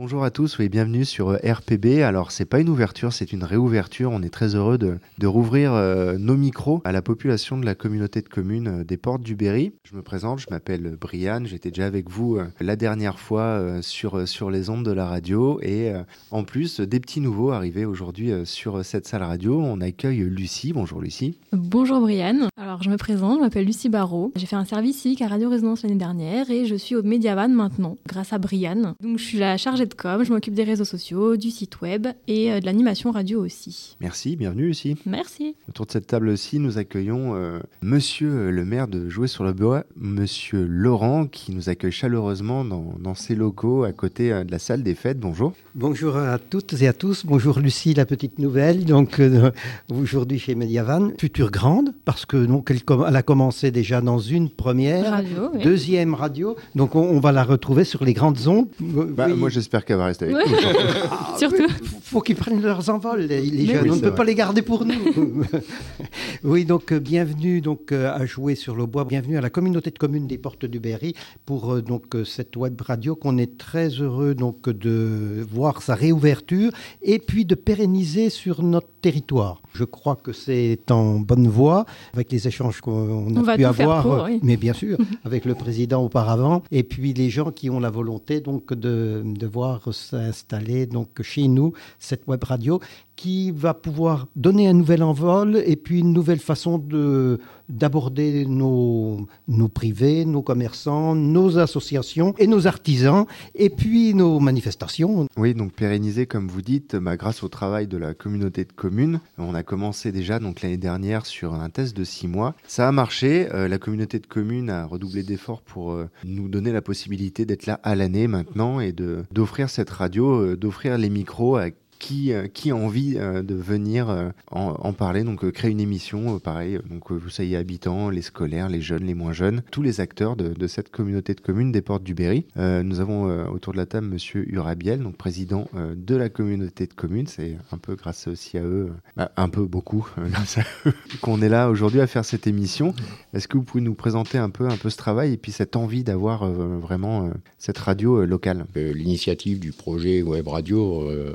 Bonjour 0.00 0.22
à 0.22 0.30
tous 0.30 0.60
et 0.60 0.68
bienvenue 0.68 1.04
sur 1.04 1.30
euh, 1.30 1.38
RPB. 1.44 2.02
Alors 2.02 2.30
c'est 2.30 2.44
pas 2.44 2.60
une 2.60 2.68
ouverture, 2.68 3.12
c'est 3.12 3.32
une 3.32 3.42
réouverture. 3.42 4.12
On 4.12 4.22
est 4.22 4.32
très 4.32 4.54
heureux 4.54 4.78
de, 4.78 5.26
rouvrir 5.26 5.72
euh, 5.72 6.18
nos 6.18 6.36
micros 6.36 6.80
à 6.84 6.92
la 6.92 7.02
population 7.02 7.58
de 7.58 7.64
la 7.64 7.74
communauté 7.74 8.22
de 8.22 8.28
communes 8.28 8.68
euh, 8.68 8.84
des 8.84 8.96
Portes 8.96 9.22
du 9.22 9.34
Berry. 9.34 9.72
Je 9.82 9.96
me 9.96 10.02
présente, 10.02 10.38
je 10.38 10.46
m'appelle 10.50 10.96
Brian, 11.00 11.42
j'étais 11.46 11.70
déjà 11.70 11.86
avec 11.86 12.08
vous 12.10 12.38
la 12.60 12.76
dernière 12.76 13.18
fois 13.18 13.82
sur, 13.82 14.28
sur 14.28 14.52
les 14.52 14.70
ondes 14.70 14.84
de 14.84 14.92
la 14.92 15.06
radio 15.06 15.58
et 15.62 15.92
en 16.30 16.44
plus 16.44 16.78
des 16.78 17.00
petits 17.00 17.20
nouveaux 17.20 17.50
arrivés 17.50 17.84
aujourd'hui 17.84 18.30
sur 18.44 18.84
cette 18.84 19.08
salle 19.08 19.22
radio. 19.22 19.60
On 19.60 19.80
accueille 19.80 20.18
Lucie. 20.18 20.72
Bonjour 20.72 21.00
Lucie. 21.00 21.38
Bonjour 21.52 22.00
Brianne. 22.00 22.48
Alors 22.56 22.82
je 22.82 22.90
me 22.90 22.96
présente, 22.96 23.38
je 23.38 23.40
m'appelle 23.40 23.64
Lucie 23.64 23.88
Barrault. 23.88 24.32
J'ai 24.36 24.46
fait 24.46 24.56
un 24.56 24.66
service 24.66 24.98
civique 24.98 25.22
à 25.22 25.28
Radio 25.28 25.48
Résonance 25.48 25.82
l'année 25.82 25.96
dernière 25.96 26.50
et 26.50 26.66
je 26.66 26.74
suis 26.74 26.94
au 26.94 27.02
Mediavan 27.02 27.48
maintenant, 27.48 27.96
grâce 28.06 28.32
à 28.32 28.38
Brianne. 28.38 28.94
Donc 29.02 29.18
je 29.18 29.24
suis 29.24 29.38
la 29.38 29.56
chargée 29.56 29.86
de 29.86 29.94
com, 29.98 30.24
je 30.24 30.32
m'occupe 30.32 30.54
des 30.54 30.62
réseaux 30.64 30.84
sociaux, 30.84 31.36
du 31.36 31.50
site 31.50 31.80
web 31.80 32.06
et 32.28 32.52
euh, 32.52 32.60
de 32.60 32.66
l'animation 32.66 33.10
radio 33.10 33.44
aussi. 33.44 33.96
Merci, 34.00 34.36
bienvenue 34.36 34.66
Lucie. 34.68 34.96
Merci. 35.06 35.56
Autour 35.68 35.86
de 35.86 35.90
cette 35.92 36.06
table 36.06 36.28
aussi, 36.28 36.58
nous 36.60 36.78
accueillons 36.78 37.34
euh, 37.34 37.58
Monsieur 37.82 38.50
le 38.50 38.64
maire 38.64 38.86
de 38.86 39.08
Jouer 39.08 39.26
sur 39.28 39.42
le 39.44 39.52
Bois, 39.52 39.84
Monsieur 39.96 40.64
Laurent, 40.68 41.26
qui 41.26 41.52
nous 41.52 41.68
accueille 41.68 41.90
chaleureusement 41.92 42.64
dans, 42.64 42.94
dans 43.00 43.14
ses 43.16 43.34
locaux 43.34 43.82
à 43.82 43.92
côté 43.92 44.32
euh, 44.32 44.44
de 44.44 44.52
la 44.52 44.58
salle 44.60 44.82
des 44.84 44.94
fêtes. 44.94 45.18
Bonjour. 45.18 45.52
Bonjour 45.74 46.16
à 46.16 46.38
toutes 46.38 46.80
et 46.80 46.86
à 46.86 46.92
tous. 46.92 47.26
Bonjour 47.26 47.58
Lucie, 47.58 47.92
la 47.94 48.06
petite 48.06 48.38
nouvelle. 48.38 48.84
Donc 48.84 49.18
euh, 49.18 49.50
aujourd'hui 49.92 50.38
chez 50.38 50.54
Mediavan, 50.54 51.10
future 51.18 51.50
grande 51.50 51.92
parce 52.04 52.24
que 52.24 52.46
donc 52.46 52.70
elle, 52.70 52.84
com- 52.84 53.04
elle 53.08 53.16
a 53.16 53.22
commencé 53.22 53.72
déjà 53.72 54.00
dans 54.00 54.18
une 54.20 54.48
première, 54.48 55.10
Radio, 55.10 55.50
oui. 55.54 55.62
deuxième 55.64 56.14
radio. 56.14 56.54
Donc 56.76 56.94
on, 56.94 57.00
on 57.02 57.18
va 57.18 57.32
la 57.32 57.42
retrouver 57.42 57.82
sur 57.84 58.04
les 58.04 58.12
grandes 58.14 58.46
ondes. 58.46 58.68
Bah, 58.80 59.26
oui. 59.28 59.34
Moi 59.34 59.48
j'espère 59.48 59.77
qu'elle 59.84 59.98
va 59.98 60.06
rester 60.06 60.26
avec 60.26 60.46
nous. 60.46 60.56
Surtout. 61.38 61.68
faut 62.02 62.20
qu'ils 62.20 62.36
prennent 62.36 62.62
leurs 62.62 62.88
envols, 62.90 63.20
les, 63.20 63.66
jeunes. 63.66 63.82
oui, 63.84 63.90
on 63.90 63.96
ne 63.96 64.00
peut 64.00 64.08
vrai. 64.08 64.16
pas 64.16 64.24
les 64.24 64.34
garder 64.34 64.62
pour 64.62 64.84
nous. 64.84 65.44
oui, 66.44 66.64
donc 66.64 66.92
euh, 66.92 66.98
bienvenue 66.98 67.60
donc 67.60 67.92
euh, 67.92 68.12
à 68.12 68.24
jouer 68.26 68.54
sur 68.54 68.74
le 68.76 68.86
bois. 68.86 69.04
Bienvenue 69.04 69.36
à 69.36 69.40
la 69.40 69.50
communauté 69.50 69.90
de 69.90 69.98
communes 69.98 70.26
des 70.26 70.38
Portes 70.38 70.64
du 70.64 70.80
Berry 70.80 71.14
pour 71.46 71.74
euh, 71.74 71.82
donc 71.82 72.14
euh, 72.14 72.24
cette 72.24 72.56
web 72.56 72.80
radio 72.80 73.14
qu'on 73.14 73.38
est 73.38 73.58
très 73.58 73.88
heureux 73.88 74.34
donc 74.34 74.68
de 74.68 75.46
voir 75.50 75.82
sa 75.82 75.94
réouverture 75.94 76.72
et 77.02 77.18
puis 77.18 77.44
de 77.44 77.54
pérenniser 77.54 78.30
sur 78.30 78.62
notre 78.62 78.88
territoire. 79.00 79.62
Je 79.74 79.84
crois 79.84 80.16
que 80.16 80.32
c'est 80.32 80.90
en 80.90 81.20
bonne 81.20 81.48
voie 81.48 81.84
avec 82.14 82.32
les 82.32 82.48
échanges 82.48 82.80
qu'on 82.80 83.36
a 83.36 83.38
On 83.38 83.42
va 83.42 83.56
pu 83.56 83.64
avoir, 83.64 84.02
pour, 84.02 84.24
oui. 84.24 84.40
mais 84.42 84.56
bien 84.56 84.72
sûr 84.72 84.98
avec 85.24 85.44
le 85.44 85.54
président 85.54 86.02
auparavant 86.02 86.62
et 86.72 86.82
puis 86.82 87.12
les 87.12 87.30
gens 87.30 87.50
qui 87.52 87.70
ont 87.70 87.80
la 87.80 87.90
volonté 87.90 88.40
donc 88.40 88.72
de, 88.74 89.22
de 89.24 89.46
voir 89.46 89.67
s'installer 89.92 90.86
donc 90.86 91.22
chez 91.22 91.48
nous 91.48 91.72
cette 91.98 92.26
web 92.26 92.42
radio 92.44 92.80
qui 93.18 93.50
va 93.50 93.74
pouvoir 93.74 94.28
donner 94.36 94.68
un 94.68 94.74
nouvel 94.74 95.02
envol 95.02 95.60
et 95.66 95.74
puis 95.74 95.98
une 95.98 96.12
nouvelle 96.12 96.38
façon 96.38 96.78
de 96.78 97.40
d'aborder 97.68 98.46
nos, 98.46 99.26
nos 99.46 99.68
privés, 99.68 100.24
nos 100.24 100.40
commerçants, 100.40 101.14
nos 101.14 101.58
associations 101.58 102.32
et 102.38 102.46
nos 102.46 102.66
artisans 102.66 103.26
et 103.54 103.68
puis 103.68 104.14
nos 104.14 104.40
manifestations. 104.40 105.26
Oui, 105.36 105.52
donc 105.52 105.72
pérenniser, 105.72 106.24
comme 106.26 106.48
vous 106.48 106.62
dites, 106.62 106.96
bah, 106.96 107.16
grâce 107.18 107.42
au 107.42 107.48
travail 107.48 107.86
de 107.86 107.98
la 107.98 108.14
communauté 108.14 108.64
de 108.64 108.72
communes. 108.72 109.20
On 109.36 109.54
a 109.54 109.62
commencé 109.62 110.12
déjà 110.12 110.38
donc 110.38 110.62
l'année 110.62 110.78
dernière 110.78 111.26
sur 111.26 111.52
un 111.52 111.68
test 111.68 111.94
de 111.94 112.04
six 112.04 112.28
mois. 112.28 112.54
Ça 112.66 112.88
a 112.88 112.92
marché. 112.92 113.48
euh, 113.52 113.68
la 113.68 113.78
communauté 113.78 114.18
de 114.18 114.26
communes 114.26 114.70
a 114.70 114.86
redoublé 114.86 115.22
d'efforts 115.22 115.60
pour 115.62 115.92
euh, 115.92 116.08
nous 116.24 116.48
donner 116.48 116.72
la 116.72 116.80
possibilité 116.80 117.44
d'être 117.44 117.66
là 117.66 117.80
à 117.82 117.94
l'année 117.96 118.28
maintenant 118.28 118.80
et 118.80 118.92
de 118.92 119.24
d'offrir 119.32 119.68
cette 119.68 119.90
radio, 119.90 120.40
euh, 120.40 120.56
d'offrir 120.56 120.96
les 120.96 121.10
micros 121.10 121.56
à 121.56 121.68
qui, 121.98 122.32
euh, 122.32 122.46
qui 122.46 122.70
a 122.70 122.76
envie 122.76 123.14
euh, 123.16 123.42
de 123.42 123.54
venir 123.54 124.08
euh, 124.08 124.30
en, 124.50 124.92
parler, 124.92 125.24
donc 125.24 125.48
créer 125.50 125.70
une 125.70 125.80
émission, 125.80 126.38
pareil, 126.38 126.78
donc 126.88 127.12
vous 127.12 127.28
soyez 127.28 127.56
habitants, 127.56 128.10
les 128.10 128.22
scolaires, 128.22 128.68
les 128.68 128.80
jeunes, 128.80 129.04
les 129.04 129.14
moins 129.14 129.32
jeunes, 129.32 129.62
tous 129.70 129.82
les 129.82 130.00
acteurs 130.00 130.36
de, 130.36 130.66
cette 130.66 130.90
communauté 130.90 131.34
de 131.34 131.40
communes 131.40 131.72
des 131.72 131.82
Portes 131.82 132.02
du 132.02 132.14
Berry. 132.14 132.46
Nous 132.56 133.00
avons 133.00 133.24
autour 133.48 133.72
de 133.72 133.78
la 133.78 133.86
table 133.86 134.06
Monsieur 134.06 134.44
Urabiel, 134.52 135.02
donc 135.02 135.16
président 135.16 135.68
de 135.74 136.16
la 136.16 136.28
communauté 136.28 136.86
de 136.86 136.94
communes. 136.94 137.26
C'est 137.26 137.56
un 137.70 137.78
peu 137.78 137.94
grâce 137.94 138.26
aussi 138.26 138.58
à 138.58 138.62
eux, 138.62 138.90
bah, 139.16 139.30
un 139.36 139.48
peu 139.48 139.64
beaucoup 139.64 140.08
grâce 140.18 140.58
à 140.58 140.62
eux, 140.86 140.92
qu'on 141.20 141.40
est 141.42 141.48
là 141.48 141.70
aujourd'hui 141.70 142.00
à 142.00 142.06
faire 142.06 142.24
cette 142.24 142.46
émission. 142.46 142.94
Est-ce 143.34 143.46
que 143.46 143.56
vous 143.56 143.64
pouvez 143.64 143.82
nous 143.82 143.94
présenter 143.94 144.38
un 144.38 144.50
peu, 144.50 144.68
un 144.68 144.76
peu 144.76 144.90
ce 144.90 144.96
travail 144.96 145.34
et 145.34 145.36
puis 145.36 145.52
cette 145.52 145.76
envie 145.76 146.02
d'avoir 146.02 146.46
vraiment 146.50 147.30
cette 147.58 147.78
radio 147.78 148.24
locale? 148.24 148.66
L'initiative 148.74 149.60
du 149.60 149.72
projet 149.72 150.22
Web 150.22 150.48
Radio 150.48 151.08
euh, 151.08 151.34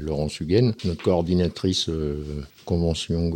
Laurence 0.00 0.40
Huguen, 0.40 0.74
notre 0.84 1.02
coordinatrice 1.02 1.88
euh, 1.88 2.22
convention 2.64 3.32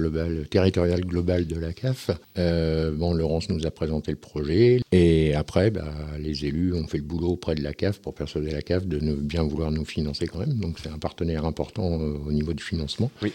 territoriale 0.50 1.02
globale 1.02 1.46
de 1.46 1.58
la 1.58 1.72
CAF. 1.72 2.10
Euh, 2.38 2.90
bon, 2.92 3.14
Laurence 3.14 3.48
nous 3.48 3.66
a 3.66 3.70
présenté 3.70 4.10
le 4.10 4.16
projet 4.16 4.80
et 4.92 5.34
après, 5.34 5.70
bah, 5.70 5.92
les 6.18 6.46
élus 6.46 6.74
ont 6.74 6.86
fait 6.86 6.98
le 6.98 7.04
boulot 7.04 7.28
auprès 7.28 7.54
de 7.54 7.62
la 7.62 7.74
CAF 7.74 8.00
pour 8.00 8.14
persuader 8.14 8.50
la 8.50 8.62
CAF 8.62 8.86
de 8.86 8.98
bien 8.98 9.42
vouloir 9.42 9.70
nous 9.70 9.84
financer 9.84 10.26
quand 10.26 10.40
même. 10.40 10.54
Donc 10.54 10.78
c'est 10.82 10.90
un 10.90 10.98
partenaire 10.98 11.44
important 11.44 12.00
euh, 12.00 12.16
au 12.26 12.32
niveau 12.32 12.54
du 12.54 12.62
financement. 12.62 13.10
Oui. 13.22 13.32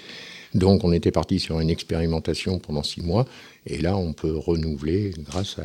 Donc 0.53 0.83
on 0.83 0.91
était 0.91 1.12
parti 1.12 1.39
sur 1.39 1.60
une 1.60 1.69
expérimentation 1.69 2.60
pendant 2.60 2.83
six 2.83 3.01
mois 3.01 3.25
et 3.65 3.79
là 3.79 3.98
on 3.98 4.13
peut 4.13 4.36
renouveler 4.36 5.12
grâce 5.17 5.57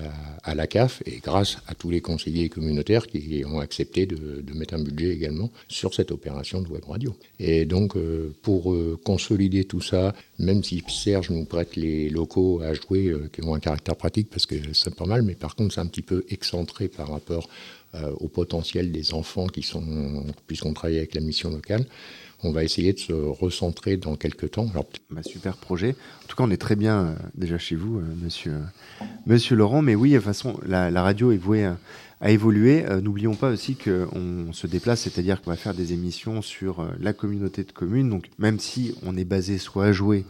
à, 0.43 0.55
la 0.55 0.67
CAF 0.67 1.03
et 1.05 1.19
grâce 1.19 1.59
à 1.67 1.75
tous 1.75 1.91
les 1.91 2.01
conseillers 2.01 2.49
communautaires 2.49 3.07
qui 3.07 3.45
ont 3.47 3.61
accepté 3.61 4.07
de, 4.07 4.43
mettre 4.55 4.75
un 4.75 4.83
budget 4.83 5.11
également 5.11 5.51
sur 5.69 5.95
cette 5.95 6.11
opération 6.11 6.63
de 6.63 6.69
web 6.69 6.85
radio. 6.87 7.15
Et 7.39 7.65
donc 7.65 7.97
euh, 7.97 8.35
pour 8.43 8.73
euh, 8.73 8.99
consolider 9.05 9.65
tout 9.65 9.83
ça, 9.83 10.15
même 10.39 10.65
si 10.65 10.83
Serge 10.89 11.31
nous 11.31 11.45
prête 11.45 11.77
les 11.77 12.09
locaux 12.09 12.63
à 12.63 12.73
jouer 12.73 13.09
euh, 13.09 13.29
qui 13.31 13.43
ont 13.45 13.55
un 13.55 13.61
caractère 13.61 13.97
pratique 13.97 14.31
parce 14.31 14.47
que 14.47 14.55
c'est 14.73 14.95
pas 14.95 15.07
mal, 15.07 15.23
mais 15.23 15.35
par 15.35 15.55
contre 15.55 15.75
c'est 15.75 15.81
un 15.81 15.87
petit 15.87 16.03
peu 16.03 16.25
excentré 16.31 16.89
par 16.89 17.11
rapport 17.11 17.49
au 18.21 18.29
potentiel 18.29 18.93
des 18.93 19.15
enfants 19.15 19.47
qui 19.47 19.63
sont, 19.63 19.83
puisqu'on 20.47 20.75
travaille 20.75 20.99
avec 20.99 21.15
la 21.15 21.23
mission 21.23 21.51
locale, 21.51 21.87
on 22.43 22.53
va 22.53 22.65
essayer 22.65 22.93
de 22.93 22.99
se 22.99 23.13
recentrer 23.13 23.97
dans 23.97 24.17
quelques 24.17 24.53
temps. 24.53 24.67
Bah, 25.11 25.23
super 25.23 25.57
projet. 25.57 25.97
En 26.25 26.29
tout 26.29 26.37
cas, 26.37 26.45
on 26.45 26.51
est 26.51 26.57
très 26.59 26.77
bien 26.77 26.99
euh, 26.99 27.15
déjà 27.35 27.59
chez 27.59 27.75
vous, 27.75 27.99
euh, 27.99 28.03
monsieur, 28.23 28.53
euh, 28.53 29.05
monsieur 29.27 29.57
Laurent. 29.57 29.83
Mais 29.83 29.95
oui, 29.95 30.13
de 30.13 30.17
toute 30.17 30.25
façon, 30.25 30.59
la, 30.67 30.91
radio 31.03 31.33
est 31.33 31.37
vouée 31.37 31.65
à, 31.65 31.77
à 32.21 32.31
évoluer. 32.31 32.85
N'oublions 33.03 33.35
pas 33.35 33.51
aussi 33.51 33.77
qu'on 33.77 34.53
se 34.53 34.67
déplace, 34.67 35.03
c'est-à-dire 35.03 35.43
qu'on 35.43 35.51
va 35.51 35.57
faire 35.57 35.75
des 35.75 35.93
émissions 35.93 36.43
sur 36.43 36.89
la 37.01 37.13
communauté 37.13 37.65
de 37.65 37.73
communes. 37.73 38.11
Donc, 38.11 38.29
même 38.39 38.59
si 38.59 38.95
on 39.05 39.17
est 39.17 39.25
basé 39.25 39.59
soit 39.59 39.87
à 39.87 39.93
jouer 39.93 40.25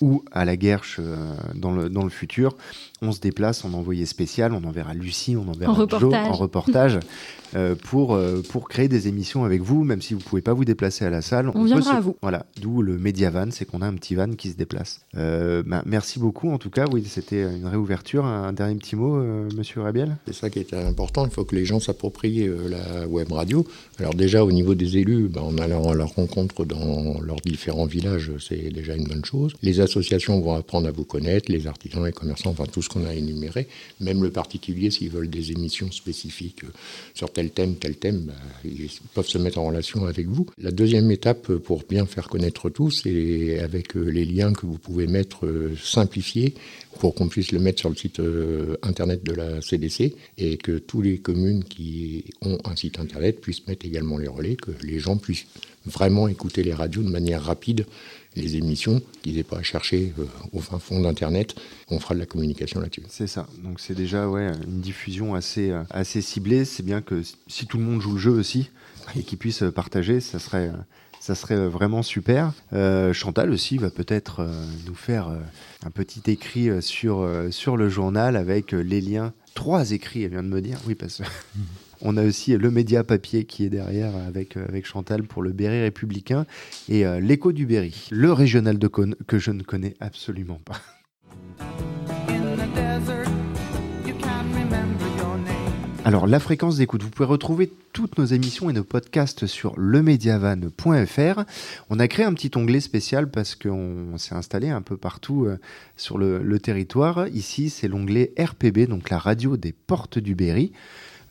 ou 0.00 0.22
à 0.32 0.44
la 0.44 0.56
Guerche 0.56 0.96
euh, 1.00 1.16
dans, 1.54 1.72
le, 1.72 1.88
dans 1.88 2.04
le 2.04 2.10
futur, 2.10 2.56
on 3.02 3.12
se 3.12 3.20
déplace 3.20 3.64
en 3.64 3.72
envoyé 3.74 4.06
spécial, 4.06 4.52
on 4.52 4.64
enverra 4.64 4.94
Lucie, 4.94 5.36
on 5.36 5.48
enverra 5.48 5.72
En 5.72 5.74
Joe 5.74 5.82
reportage. 5.84 6.26
en 6.28 6.32
reportage 6.32 6.98
euh, 7.56 7.74
pour, 7.74 8.14
euh, 8.14 8.42
pour 8.48 8.68
créer 8.68 8.88
des 8.88 9.08
émissions 9.08 9.44
avec 9.44 9.62
vous, 9.62 9.84
même 9.84 10.02
si 10.02 10.14
vous 10.14 10.20
pouvez 10.20 10.42
pas 10.42 10.52
vous 10.52 10.64
déplacer 10.64 11.04
à 11.04 11.10
la 11.10 11.22
salle. 11.22 11.48
On 11.48 11.52
peut 11.52 11.64
viendra 11.64 11.92
se- 11.92 11.96
à 11.96 12.00
vous. 12.00 12.16
Voilà, 12.22 12.46
d'où 12.60 12.82
le 12.82 12.98
média 12.98 13.30
van, 13.30 13.50
c'est 13.50 13.64
qu'on 13.64 13.82
a 13.82 13.86
un 13.86 13.94
petit 13.94 14.14
van 14.14 14.30
qui 14.32 14.50
se 14.50 14.56
déplace. 14.56 15.00
Euh, 15.16 15.62
bah, 15.66 15.82
merci 15.86 16.18
beaucoup 16.18 16.50
en 16.50 16.58
tout 16.58 16.70
cas, 16.70 16.84
oui, 16.92 17.04
c'était 17.06 17.42
une 17.42 17.66
réouverture. 17.66 18.24
Un 18.26 18.52
dernier 18.52 18.76
petit 18.76 18.96
mot, 18.96 19.16
euh, 19.16 19.48
monsieur 19.56 19.80
Rabiel? 19.82 20.16
C'est 20.26 20.34
ça 20.34 20.50
qui 20.50 20.58
est 20.60 20.74
important, 20.74 21.24
il 21.24 21.30
faut 21.30 21.44
que 21.44 21.56
les 21.56 21.64
gens 21.64 21.80
s'approprient 21.80 22.46
euh, 22.48 22.68
la 22.68 23.06
web 23.08 23.32
radio. 23.32 23.66
Alors 23.98 24.14
déjà 24.14 24.44
au 24.44 24.52
niveau 24.52 24.74
des 24.74 24.98
élus, 24.98 25.28
ben, 25.28 25.42
en 25.42 25.56
allant 25.58 25.88
à 25.90 25.94
leur 25.94 26.10
rencontre 26.14 26.64
dans 26.64 27.20
leurs 27.20 27.40
différents 27.44 27.86
villages, 27.86 28.30
c'est 28.38 28.70
déjà 28.70 28.94
une 28.94 29.04
bonne 29.08 29.24
chose. 29.24 29.54
Les 29.62 29.80
associations 29.90 30.40
vont 30.40 30.54
apprendre 30.54 30.86
à 30.88 30.90
vous 30.90 31.04
connaître, 31.04 31.50
les 31.50 31.66
artisans, 31.66 32.04
les 32.04 32.12
commerçants, 32.12 32.50
enfin 32.50 32.64
tout 32.64 32.82
ce 32.82 32.88
qu'on 32.88 33.04
a 33.06 33.14
énuméré. 33.14 33.66
Même 34.00 34.22
le 34.22 34.30
particulier, 34.30 34.90
s'ils 34.90 35.10
veulent 35.10 35.28
des 35.30 35.50
émissions 35.50 35.90
spécifiques 35.90 36.62
sur 37.14 37.32
tel 37.32 37.50
thème, 37.50 37.74
tel 37.74 37.96
thème, 37.96 38.26
ben, 38.26 38.34
ils 38.64 38.88
peuvent 39.14 39.26
se 39.26 39.38
mettre 39.38 39.58
en 39.58 39.66
relation 39.66 40.06
avec 40.06 40.26
vous. 40.26 40.46
La 40.58 40.70
deuxième 40.70 41.10
étape 41.10 41.52
pour 41.52 41.82
bien 41.88 42.06
faire 42.06 42.28
connaître 42.28 42.70
tout, 42.70 42.90
c'est 42.90 43.58
avec 43.58 43.96
euh, 43.96 44.04
les 44.04 44.24
liens 44.24 44.52
que 44.52 44.66
vous 44.66 44.78
pouvez 44.78 45.06
mettre 45.06 45.46
euh, 45.46 45.74
simplifiés 45.82 46.54
pour 46.98 47.14
qu'on 47.14 47.28
puisse 47.28 47.50
le 47.52 47.58
mettre 47.58 47.80
sur 47.80 47.88
le 47.88 47.96
site 47.96 48.20
euh, 48.20 48.76
internet 48.82 49.24
de 49.24 49.32
la 49.32 49.62
CDC 49.62 50.14
et 50.38 50.56
que 50.56 50.78
tous 50.78 51.02
les 51.02 51.18
communes 51.18 51.64
qui 51.64 52.24
ont 52.42 52.58
un 52.64 52.76
site 52.76 52.98
internet 52.98 53.40
puissent 53.40 53.66
mettre 53.66 53.86
également 53.86 54.18
les 54.18 54.28
relais, 54.28 54.56
que 54.56 54.72
les 54.82 54.98
gens 54.98 55.16
puissent 55.16 55.46
vraiment 55.86 56.28
écouter 56.28 56.62
les 56.62 56.74
radios 56.74 57.02
de 57.02 57.08
manière 57.08 57.42
rapide, 57.42 57.86
les 58.36 58.56
émissions, 58.56 59.02
qu'ils 59.22 59.36
n'aient 59.36 59.42
pas 59.42 59.58
à 59.58 59.62
chercher 59.62 60.12
euh, 60.18 60.24
au 60.52 60.60
fin 60.60 60.78
fond 60.78 61.00
d'internet. 61.00 61.54
On 61.90 61.98
fera 61.98 62.14
de 62.14 62.20
la 62.20 62.26
communication 62.26 62.80
là-dessus. 62.80 63.02
C'est 63.08 63.26
ça. 63.26 63.46
Donc 63.62 63.80
c'est 63.80 63.94
déjà 63.94 64.28
ouais, 64.28 64.52
une 64.66 64.80
diffusion 64.80 65.34
assez, 65.34 65.70
euh, 65.70 65.82
assez 65.90 66.22
ciblée. 66.22 66.64
C'est 66.64 66.84
bien 66.84 67.02
que 67.02 67.22
si 67.48 67.66
tout 67.66 67.78
le 67.78 67.84
monde 67.84 68.00
joue 68.00 68.12
le 68.12 68.18
jeu 68.18 68.30
aussi 68.30 68.70
et 69.16 69.22
qu'ils 69.22 69.38
puissent 69.38 69.62
euh, 69.62 69.72
partager, 69.72 70.20
ça 70.20 70.38
serait, 70.38 70.70
ça 71.20 71.34
serait 71.34 71.68
vraiment 71.68 72.02
super. 72.02 72.52
Chantal 73.12 73.50
aussi 73.50 73.76
va 73.76 73.90
peut-être 73.90 74.48
nous 74.86 74.94
faire 74.94 75.28
un 75.84 75.90
petit 75.90 76.22
écrit 76.30 76.70
sur, 76.80 77.28
sur 77.50 77.76
le 77.76 77.90
journal 77.90 78.36
avec 78.36 78.72
les 78.72 79.02
liens. 79.02 79.34
Trois 79.54 79.90
écrits, 79.90 80.22
elle 80.22 80.30
vient 80.30 80.42
de 80.42 80.48
me 80.48 80.62
dire. 80.62 80.78
Oui, 80.86 80.94
parce 80.94 81.18
que 81.18 81.24
On 82.02 82.16
a 82.16 82.24
aussi 82.24 82.56
le 82.56 82.70
média 82.70 83.04
papier 83.04 83.44
qui 83.44 83.64
est 83.64 83.68
derrière 83.68 84.16
avec, 84.16 84.56
euh, 84.56 84.80
Chantal 84.82 85.24
pour 85.24 85.42
le 85.42 85.52
Berry 85.52 85.82
républicain 85.82 86.46
et 86.88 87.04
euh, 87.04 87.20
l'écho 87.20 87.52
du 87.52 87.66
Berry, 87.66 88.08
le 88.10 88.32
régional 88.32 88.78
de 88.78 88.88
Cône 88.88 89.14
que 89.26 89.38
je 89.38 89.50
ne 89.50 89.62
connais 89.62 89.94
absolument 90.00 90.60
pas. 90.64 90.80
Alors, 96.06 96.26
la 96.26 96.40
fréquence 96.40 96.78
d'écoute, 96.78 97.02
vous 97.02 97.10
pouvez 97.10 97.28
retrouver 97.28 97.70
toutes 97.92 98.18
nos 98.18 98.24
émissions 98.24 98.70
et 98.70 98.72
nos 98.72 98.82
podcasts 98.82 99.46
sur 99.46 99.78
lemediavan.fr. 99.78 101.42
On 101.90 101.98
a 102.00 102.08
créé 102.08 102.24
un 102.24 102.32
petit 102.32 102.50
onglet 102.56 102.80
spécial 102.80 103.30
parce 103.30 103.54
qu'on 103.54 104.16
s'est 104.16 104.34
installé 104.34 104.70
un 104.70 104.80
peu 104.80 104.96
partout 104.96 105.44
euh, 105.44 105.58
sur 105.96 106.16
le 106.16 106.58
territoire. 106.58 107.28
Ici, 107.28 107.68
c'est 107.68 107.86
l'onglet 107.86 108.32
RPB, 108.38 108.86
donc 108.88 109.10
la 109.10 109.18
radio 109.18 109.58
des 109.58 109.72
portes 109.72 110.18
du 110.18 110.34
Berry. 110.34 110.72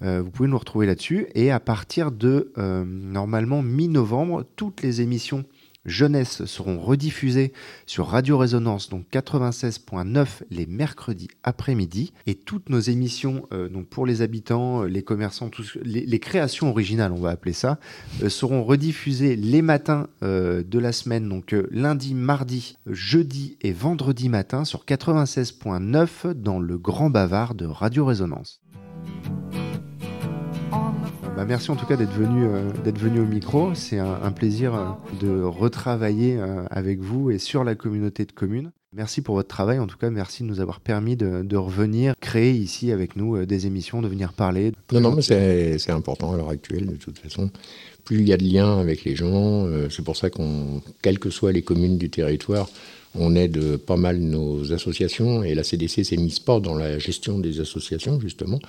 Euh, 0.02 0.22
vous 0.22 0.32
pouvez 0.32 0.50
nous 0.50 0.58
retrouver 0.58 0.86
là-dessus. 0.86 1.28
Et 1.36 1.52
à 1.52 1.60
partir 1.60 2.12
de, 2.12 2.52
euh, 2.58 2.84
normalement, 2.86 3.62
mi-novembre, 3.62 4.46
toutes 4.56 4.82
les 4.82 5.02
émissions 5.02 5.46
jeunesse 5.86 6.44
seront 6.46 6.78
rediffusées 6.78 7.54
sur 7.86 8.08
Radio 8.08 8.38
Résonance, 8.38 8.90
donc 8.90 9.06
96.9 9.12 10.44
les 10.52 10.66
mercredis 10.66 11.30
après-midi. 11.42 12.12
Et 12.28 12.36
toutes 12.36 12.70
nos 12.70 12.82
émissions, 12.82 13.48
euh, 13.54 13.70
donc 13.70 13.88
pour 13.88 14.06
les 14.06 14.22
habitants, 14.22 14.84
les 14.84 15.02
commerçants, 15.02 15.50
les, 15.82 16.20
créations 16.20 16.70
originales, 16.70 17.14
on 17.14 17.22
va 17.22 17.30
appeler 17.30 17.54
ça, 17.54 17.80
seront 18.28 18.64
rediffusées 18.64 19.36
les 19.36 19.62
matins 19.62 20.08
de 20.22 20.80
la 20.80 20.92
semaine, 20.92 21.28
donc 21.28 21.56
lundi, 21.72 22.14
mardi, 22.14 22.78
jeudi 22.86 23.58
et 23.62 23.72
vendredi 23.72 24.28
matin 24.28 24.66
sur 24.66 24.84
96.9 24.86 26.34
dans 26.34 26.60
le 26.60 26.78
Grand 26.78 27.10
Bavard 27.10 27.56
de 27.56 27.66
Radio 27.66 28.06
Résonance. 28.06 28.62
Bah, 31.40 31.46
merci 31.46 31.72
en 31.72 31.78
tout 31.78 31.86
cas 31.86 31.96
d'être 31.96 32.12
venu, 32.12 32.44
euh, 32.44 32.70
venu 32.84 33.22
au 33.22 33.26
micro. 33.26 33.74
C'est 33.74 33.98
un, 33.98 34.32
plaisir 34.34 34.76
euh, 34.76 34.88
de 35.22 35.42
retravailler 35.42 36.36
euh, 36.38 36.66
avec 36.70 37.00
vous 37.00 37.32
et 37.32 37.38
sur 37.38 37.64
la 37.64 37.76
communauté 37.76 38.26
de 38.26 38.34
communes. 38.34 38.72
Merci 38.92 39.22
pour 39.22 39.36
votre 39.36 39.48
travail. 39.48 39.80
En 39.80 39.88
tout 39.88 39.96
cas, 39.98 40.10
merci 40.10 40.44
de 40.44 40.50
nous 40.50 40.60
avoir 40.60 40.82
permis 40.82 41.16
de, 41.16 41.42
de 41.44 41.56
revenir 41.56 42.14
créer 42.20 42.52
ici 42.52 42.92
avec 42.92 43.16
nous 43.16 43.46
des 43.46 43.68
émissions, 43.68 44.02
de 44.02 44.10
venir 44.10 44.34
parler. 44.34 44.74
Non, 44.92 45.00
non, 45.00 45.16
mais 45.16 45.22
c'est 45.78 45.92
important 45.92 46.34
à 46.34 46.36
l'heure 46.36 46.50
actuelle, 46.50 46.88
de 46.88 46.98
toute 46.98 47.18
façon. 47.18 47.50
Plus 48.04 48.20
il 48.20 48.28
y 48.28 48.34
a 48.34 48.38
de 48.38 48.44
liens 48.44 48.78
avec 48.78 49.06
les 49.06 49.16
gens, 49.16 49.66
c'est 49.90 50.04
pour 50.04 50.18
ça 50.18 50.30
qu'on, 50.30 50.82
quelles 51.02 51.20
que 51.20 51.30
soient 51.30 51.54
les 51.54 51.62
communes 51.62 51.98
du 51.98 52.10
territoire, 52.10 52.68
on 53.16 53.36
aide 53.36 53.78
pas 53.78 53.98
mal 53.98 54.20
nos 54.20 54.72
associations 54.72 55.44
et 55.44 55.56
la 55.56 55.64
CDC 55.64 56.04
s'est 56.04 56.18
mise 56.18 56.40
pas 56.40 56.60
dans 56.60 56.76
la 56.76 57.00
gestion 57.00 57.40
des 57.40 57.60
associations, 57.60 58.20
justement, 58.20 58.60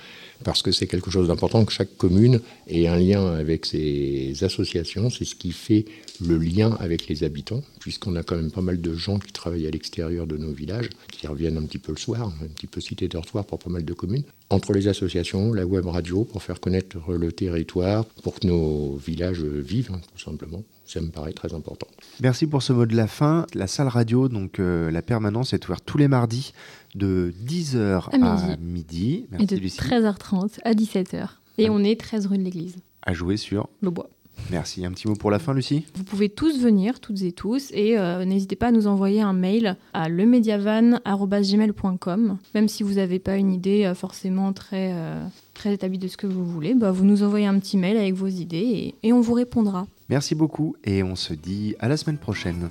parce 0.44 0.62
que 0.62 0.72
c'est 0.72 0.86
quelque 0.86 1.10
chose 1.10 1.28
d'important 1.28 1.64
que 1.64 1.72
chaque 1.72 1.96
commune 1.96 2.40
ait 2.68 2.86
un 2.86 2.96
lien 2.96 3.34
avec 3.34 3.66
ses 3.66 4.42
associations. 4.42 5.10
C'est 5.10 5.24
ce 5.24 5.34
qui 5.34 5.52
fait 5.52 5.84
le 6.24 6.38
lien 6.38 6.76
avec 6.80 7.08
les 7.08 7.22
habitants, 7.24 7.62
puisqu'on 7.80 8.16
a 8.16 8.22
quand 8.22 8.36
même 8.36 8.50
pas 8.50 8.62
mal 8.62 8.80
de 8.80 8.94
gens 8.94 9.18
qui 9.18 9.32
travaillent 9.32 9.66
à 9.66 9.70
l'extérieur 9.70 10.26
de 10.26 10.36
nos 10.36 10.52
villages, 10.52 10.88
qui 11.12 11.26
reviennent 11.26 11.58
un 11.58 11.64
petit 11.64 11.78
peu 11.78 11.92
le 11.92 11.98
soir, 11.98 12.32
un 12.42 12.46
petit 12.48 12.66
peu 12.66 12.80
cité 12.80 13.08
dortoir 13.08 13.44
pour 13.44 13.58
pas 13.58 13.70
mal 13.70 13.84
de 13.84 13.92
communes. 13.92 14.24
Entre 14.48 14.72
les 14.72 14.88
associations, 14.88 15.52
la 15.52 15.66
web 15.66 15.86
radio, 15.86 16.24
pour 16.24 16.42
faire 16.42 16.60
connaître 16.60 16.96
le 17.12 17.30
territoire, 17.30 18.04
pour 18.22 18.40
que 18.40 18.46
nos 18.46 18.96
villages 18.96 19.42
vivent, 19.42 19.90
hein, 19.92 20.00
tout 20.12 20.22
simplement. 20.22 20.64
Ça 20.92 21.00
me 21.00 21.08
paraît 21.10 21.32
très 21.32 21.54
important. 21.54 21.86
Merci 22.20 22.48
pour 22.48 22.62
ce 22.62 22.72
mot 22.72 22.84
de 22.84 22.96
la 22.96 23.06
fin. 23.06 23.46
La 23.54 23.68
salle 23.68 23.86
radio, 23.86 24.28
donc 24.28 24.58
euh, 24.58 24.90
la 24.90 25.02
permanence, 25.02 25.52
est 25.52 25.64
ouverte 25.68 25.84
tous 25.86 25.98
les 25.98 26.08
mardis 26.08 26.52
de 26.96 27.32
10h 27.46 28.08
À 28.20 28.36
à 28.52 28.56
midi. 28.56 29.26
Et 29.26 29.26
Merci 29.30 29.46
de 29.46 29.56
Lucie. 29.60 29.78
13h30 29.80 30.58
à 30.64 30.72
17h. 30.72 31.28
Et 31.58 31.66
Ah. 31.68 31.70
on 31.72 31.84
est 31.84 31.94
13 31.98 32.26
rue 32.26 32.38
de 32.38 32.42
l'église, 32.42 32.76
À 33.02 33.12
jouer 33.12 33.36
sur. 33.36 33.68
le 33.82 33.90
bois. 33.90 34.08
Merci. 34.50 34.84
Un 34.84 34.92
petit 34.92 35.08
mot 35.08 35.14
pour 35.14 35.30
la 35.30 35.38
fin, 35.38 35.54
Lucie 35.54 35.86
Vous 35.94 36.04
pouvez 36.04 36.28
tous 36.28 36.60
venir, 36.60 37.00
toutes 37.00 37.22
et 37.22 37.32
tous, 37.32 37.70
et 37.72 37.98
euh, 37.98 38.24
n'hésitez 38.24 38.56
pas 38.56 38.68
à 38.68 38.72
nous 38.72 38.86
envoyer 38.86 39.20
un 39.20 39.32
mail 39.32 39.76
à 39.92 40.08
lemediavan.gmail.com. 40.08 42.38
Même 42.54 42.68
si 42.68 42.82
vous 42.82 42.94
n'avez 42.94 43.18
pas 43.18 43.36
une 43.36 43.52
idée 43.52 43.84
euh, 43.84 43.94
forcément 43.94 44.52
très, 44.52 44.92
euh, 44.92 45.24
très 45.54 45.74
établie 45.74 45.98
de 45.98 46.08
ce 46.08 46.16
que 46.16 46.26
vous 46.26 46.44
voulez, 46.44 46.74
bah, 46.74 46.90
vous 46.90 47.04
nous 47.04 47.22
envoyez 47.22 47.46
un 47.46 47.58
petit 47.58 47.76
mail 47.76 47.96
avec 47.96 48.14
vos 48.14 48.28
idées 48.28 48.94
et, 49.02 49.08
et 49.08 49.12
on 49.12 49.20
vous 49.20 49.34
répondra. 49.34 49.86
Merci 50.08 50.34
beaucoup 50.34 50.76
et 50.84 51.02
on 51.02 51.16
se 51.16 51.34
dit 51.34 51.74
à 51.78 51.88
la 51.88 51.96
semaine 51.96 52.18
prochaine. 52.18 52.68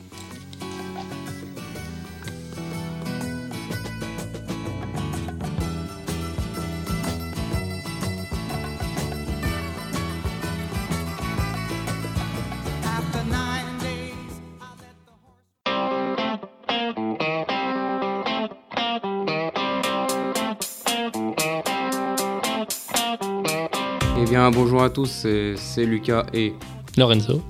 Eh 24.21 24.25
bien, 24.25 24.49
bonjour 24.51 24.84
à 24.84 24.89
tous, 24.89 25.25
c'est- 25.55 25.86
Lucas 25.86 26.25
et 26.34 26.53
Lorenzo. 26.97 27.41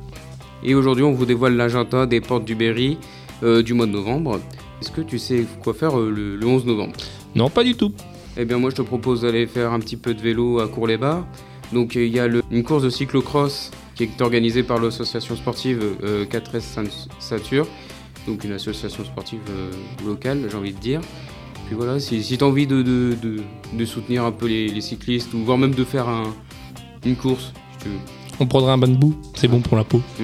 Et 0.64 0.76
aujourd'hui, 0.76 1.04
on 1.04 1.14
vous 1.14 1.26
dévoile 1.26 1.56
l'agenda 1.56 2.06
des 2.06 2.22
portes 2.22 2.46
du 2.46 2.56
Berry 2.56 2.98
euh, 3.44 3.64
du 3.64 3.74
mois 3.74 3.86
de 3.86 3.92
novembre. 3.92 4.40
Est-ce 4.82 4.92
que 4.92 5.02
tu 5.02 5.18
sais 5.20 5.46
quoi 5.64 5.74
faire 5.74 5.98
euh, 6.00 6.12
le, 6.12 6.36
le 6.36 6.46
11 6.48 6.66
novembre? 6.66 6.94
Non, 7.36 7.50
pas 7.50 7.64
du 7.64 7.76
tout. 7.76 7.94
Eh 8.38 8.46
bien, 8.46 8.58
moi, 8.58 8.70
je 8.70 8.76
te 8.76 8.82
propose 8.82 9.22
d'aller 9.22 9.48
faire 9.48 9.74
un 9.74 9.80
petit 9.80 9.98
peu 9.98 10.14
de 10.14 10.22
vélo 10.22 10.60
à 10.60 10.68
Cours-les-Bas. 10.68 11.26
Donc, 11.74 11.96
euh, 11.96 12.06
il 12.06 12.14
y 12.14 12.20
a 12.20 12.28
le- 12.28 12.44
une 12.52 12.64
course 12.64 12.84
de 12.84 12.90
cyclocross 12.90 13.72
qui 13.96 14.04
est 14.04 14.22
organisée 14.22 14.64
par 14.64 14.80
l'association 14.80 15.36
sportive 15.36 15.82
euh, 16.04 16.26
4S 16.26 16.62
Saint-Satur. 16.62 17.68
Donc, 18.28 18.44
une 18.44 18.52
association 18.54 19.04
sportive 19.06 19.40
locale, 20.06 20.40
j'ai 20.50 20.58
envie 20.58 20.74
de 20.74 20.80
dire. 20.80 21.02
Puis 21.68 21.76
voilà, 21.76 22.00
si, 22.00 22.24
si 22.24 22.38
tu 22.38 22.44
as 22.44 22.48
envie 22.48 22.68
de, 22.68 22.82
de- 22.82 23.16
de- 23.22 23.42
de 23.74 23.86
soutenir 23.86 24.26
un 24.26 24.32
peu 24.32 24.48
les, 24.48 24.68
les 24.70 24.82
cyclistes, 24.82 25.34
ou 25.34 25.40
voire 25.40 25.58
même 25.58 25.74
de 25.76 25.84
faire 25.84 26.10
un- 26.10 26.34
une 27.06 27.16
course, 27.16 27.52
si 27.78 27.84
tu 27.86 27.90
veux. 27.90 28.00
On 28.40 28.46
prendra 28.46 28.74
un 28.74 28.78
bain 28.78 28.88
de 28.88 28.96
boue, 28.96 29.16
c'est 29.36 29.48
bon 29.48 29.60
pour 29.60 29.76
la 29.78 29.84
peau. 29.84 30.02
Mm. 30.20 30.24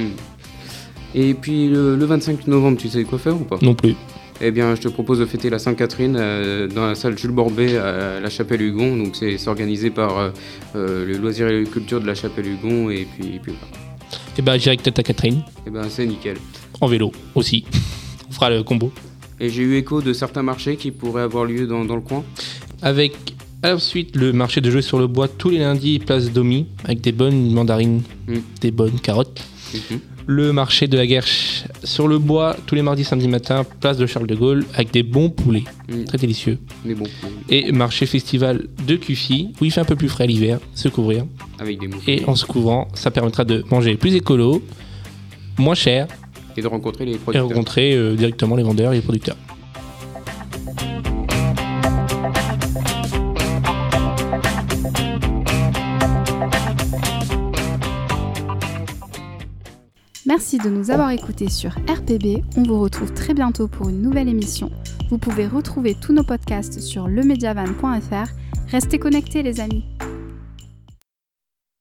Et 1.16 1.34
puis 1.34 1.68
le, 1.70 1.96
le 1.96 2.06
25 2.06 2.48
novembre, 2.48 2.78
tu 2.78 2.90
sais 2.90 3.04
quoi 3.04 3.18
faire 3.20 3.36
ou 3.36 3.44
pas? 3.46 3.58
Non 3.62 3.74
plus. 3.74 3.96
Eh 4.42 4.52
bien, 4.52 4.76
je 4.76 4.82
te 4.82 4.88
propose 4.90 5.20
de 5.20 5.26
fêter 5.26 5.50
la 5.50 5.60
Sainte-Catherine 5.60 6.18
euh, 6.20 6.68
dans 6.68 6.88
la 6.88 6.96
salle 6.96 7.18
Jules 7.18 7.32
Borbet 7.32 7.78
à 7.78 8.20
la 8.20 8.30
Chapelle 8.30 8.62
Hugon. 8.62 8.98
Donc, 8.98 9.16
c'est 9.16 9.48
organisé 9.48 9.90
par 9.92 10.18
euh, 10.18 10.30
euh, 10.76 11.06
le 11.06 11.18
loisir 11.18 11.48
et 11.48 11.64
la 11.64 11.70
culture 11.70 12.02
de 12.02 12.06
la 12.06 12.16
Chapelle 12.16 12.46
Hugon. 12.48 12.90
Et 12.90 13.06
puis, 13.06 13.40
puis 13.42 13.54
voilà. 13.58 13.78
Et 14.38 14.42
bah, 14.42 14.58
j'irai 14.58 14.72
avec 14.72 14.84
Tata 14.84 15.04
Catherine, 15.04 15.42
Eh 15.66 15.70
ben, 15.70 15.84
c'est 15.88 16.06
nickel. 16.06 16.36
en 16.82 16.88
vélo 16.88 17.14
aussi. 17.34 17.64
On 18.30 18.34
fera 18.34 18.50
le 18.50 18.62
combo. 18.64 18.92
Et 19.40 19.50
j'ai 19.50 19.64
eu 19.64 19.78
écho 19.78 20.02
de 20.02 20.12
certains 20.12 20.44
marchés 20.44 20.76
qui 20.76 20.92
pourraient 20.92 21.22
avoir 21.24 21.46
lieu 21.46 21.66
dans, 21.66 21.86
dans 21.86 21.96
le 21.96 22.02
coin? 22.02 22.26
Avec 22.82 23.35
ensuite 23.74 24.16
le 24.16 24.34
marché 24.34 24.62
de 24.62 24.70
jeux 24.70 24.82
sur 24.82 25.00
le 25.00 25.08
bois 25.08 25.28
tous 25.28 25.50
les 25.50 25.60
lundis, 25.60 26.00
place 26.00 26.32
Domi, 26.32 26.68
avec 26.84 27.02
des 27.02 27.12
bonnes 27.12 27.52
mandarines, 27.52 28.02
Mm. 28.28 28.34
des 28.62 28.72
bonnes 28.72 29.00
carottes. 29.00 29.42
Mhm. 29.74 30.00
Le 30.28 30.52
marché 30.54 30.88
de 30.88 30.98
la 30.98 31.06
Guerche 31.06 31.66
sur 31.84 32.08
le 32.08 32.18
bois 32.18 32.56
tous 32.66 32.74
les 32.74 32.82
mardis, 32.82 33.04
samedi 33.04 33.28
matin, 33.28 33.64
place 33.80 33.98
de 33.98 34.08
Charles 34.08 34.26
de 34.26 34.34
Gaulle, 34.36 34.66
avec 34.74 34.92
des 34.92 35.04
bons 35.04 35.30
poulets, 35.30 35.64
Mm. 35.88 36.04
très 36.06 36.18
délicieux. 36.18 36.58
Et 37.50 37.72
marché 37.72 38.06
festival 38.08 38.66
de 38.88 38.96
Cuffy, 38.96 39.50
où 39.62 39.66
il 39.66 39.72
fait 39.72 39.82
un 39.82 39.86
peu 39.86 39.96
plus 39.96 40.10
frais 40.10 40.26
l'hiver, 40.28 40.60
se 40.74 40.88
couvrir. 40.90 41.26
avec 41.60 41.80
des 41.80 41.88
mots. 41.88 41.98
Et 42.08 42.24
en 42.26 42.36
se 42.36 42.46
couvrant, 42.46 42.88
ça 42.96 43.12
permettra 43.12 43.46
de 43.46 43.64
manger 43.72 43.96
plus 43.96 44.16
écolo, 44.16 44.62
moins 45.60 45.76
cher, 45.76 46.08
Et 46.58 46.62
de 46.62 46.68
rencontrer 46.68 47.06
les 47.06 47.14
et 47.14 47.18
producteurs. 47.18 47.48
rencontrer 47.48 47.94
euh, 47.96 48.16
directement 48.16 48.56
les 48.56 48.64
vendeurs 48.64 48.92
et 48.94 48.96
les 48.98 49.02
producteurs. 49.02 49.38
De 60.66 60.70
nous 60.72 60.90
avoir 60.90 61.12
écoutés 61.12 61.50
sur 61.50 61.72
RPB. 61.88 62.44
On 62.58 62.64
vous 62.64 62.80
retrouve 62.80 63.14
très 63.14 63.36
bientôt 63.36 63.68
pour 63.68 63.90
une 63.90 64.02
nouvelle 64.02 64.28
émission. 64.28 64.72
Vous 65.12 65.20
pouvez 65.20 65.46
retrouver 65.46 65.96
tous 65.96 66.12
nos 66.12 66.24
podcasts 66.24 66.80
sur 66.80 67.08
lemediavan.fr. 67.08 68.32
Restez 68.72 68.98
connectés 68.98 69.44
les 69.44 69.60
amis. 69.60 69.84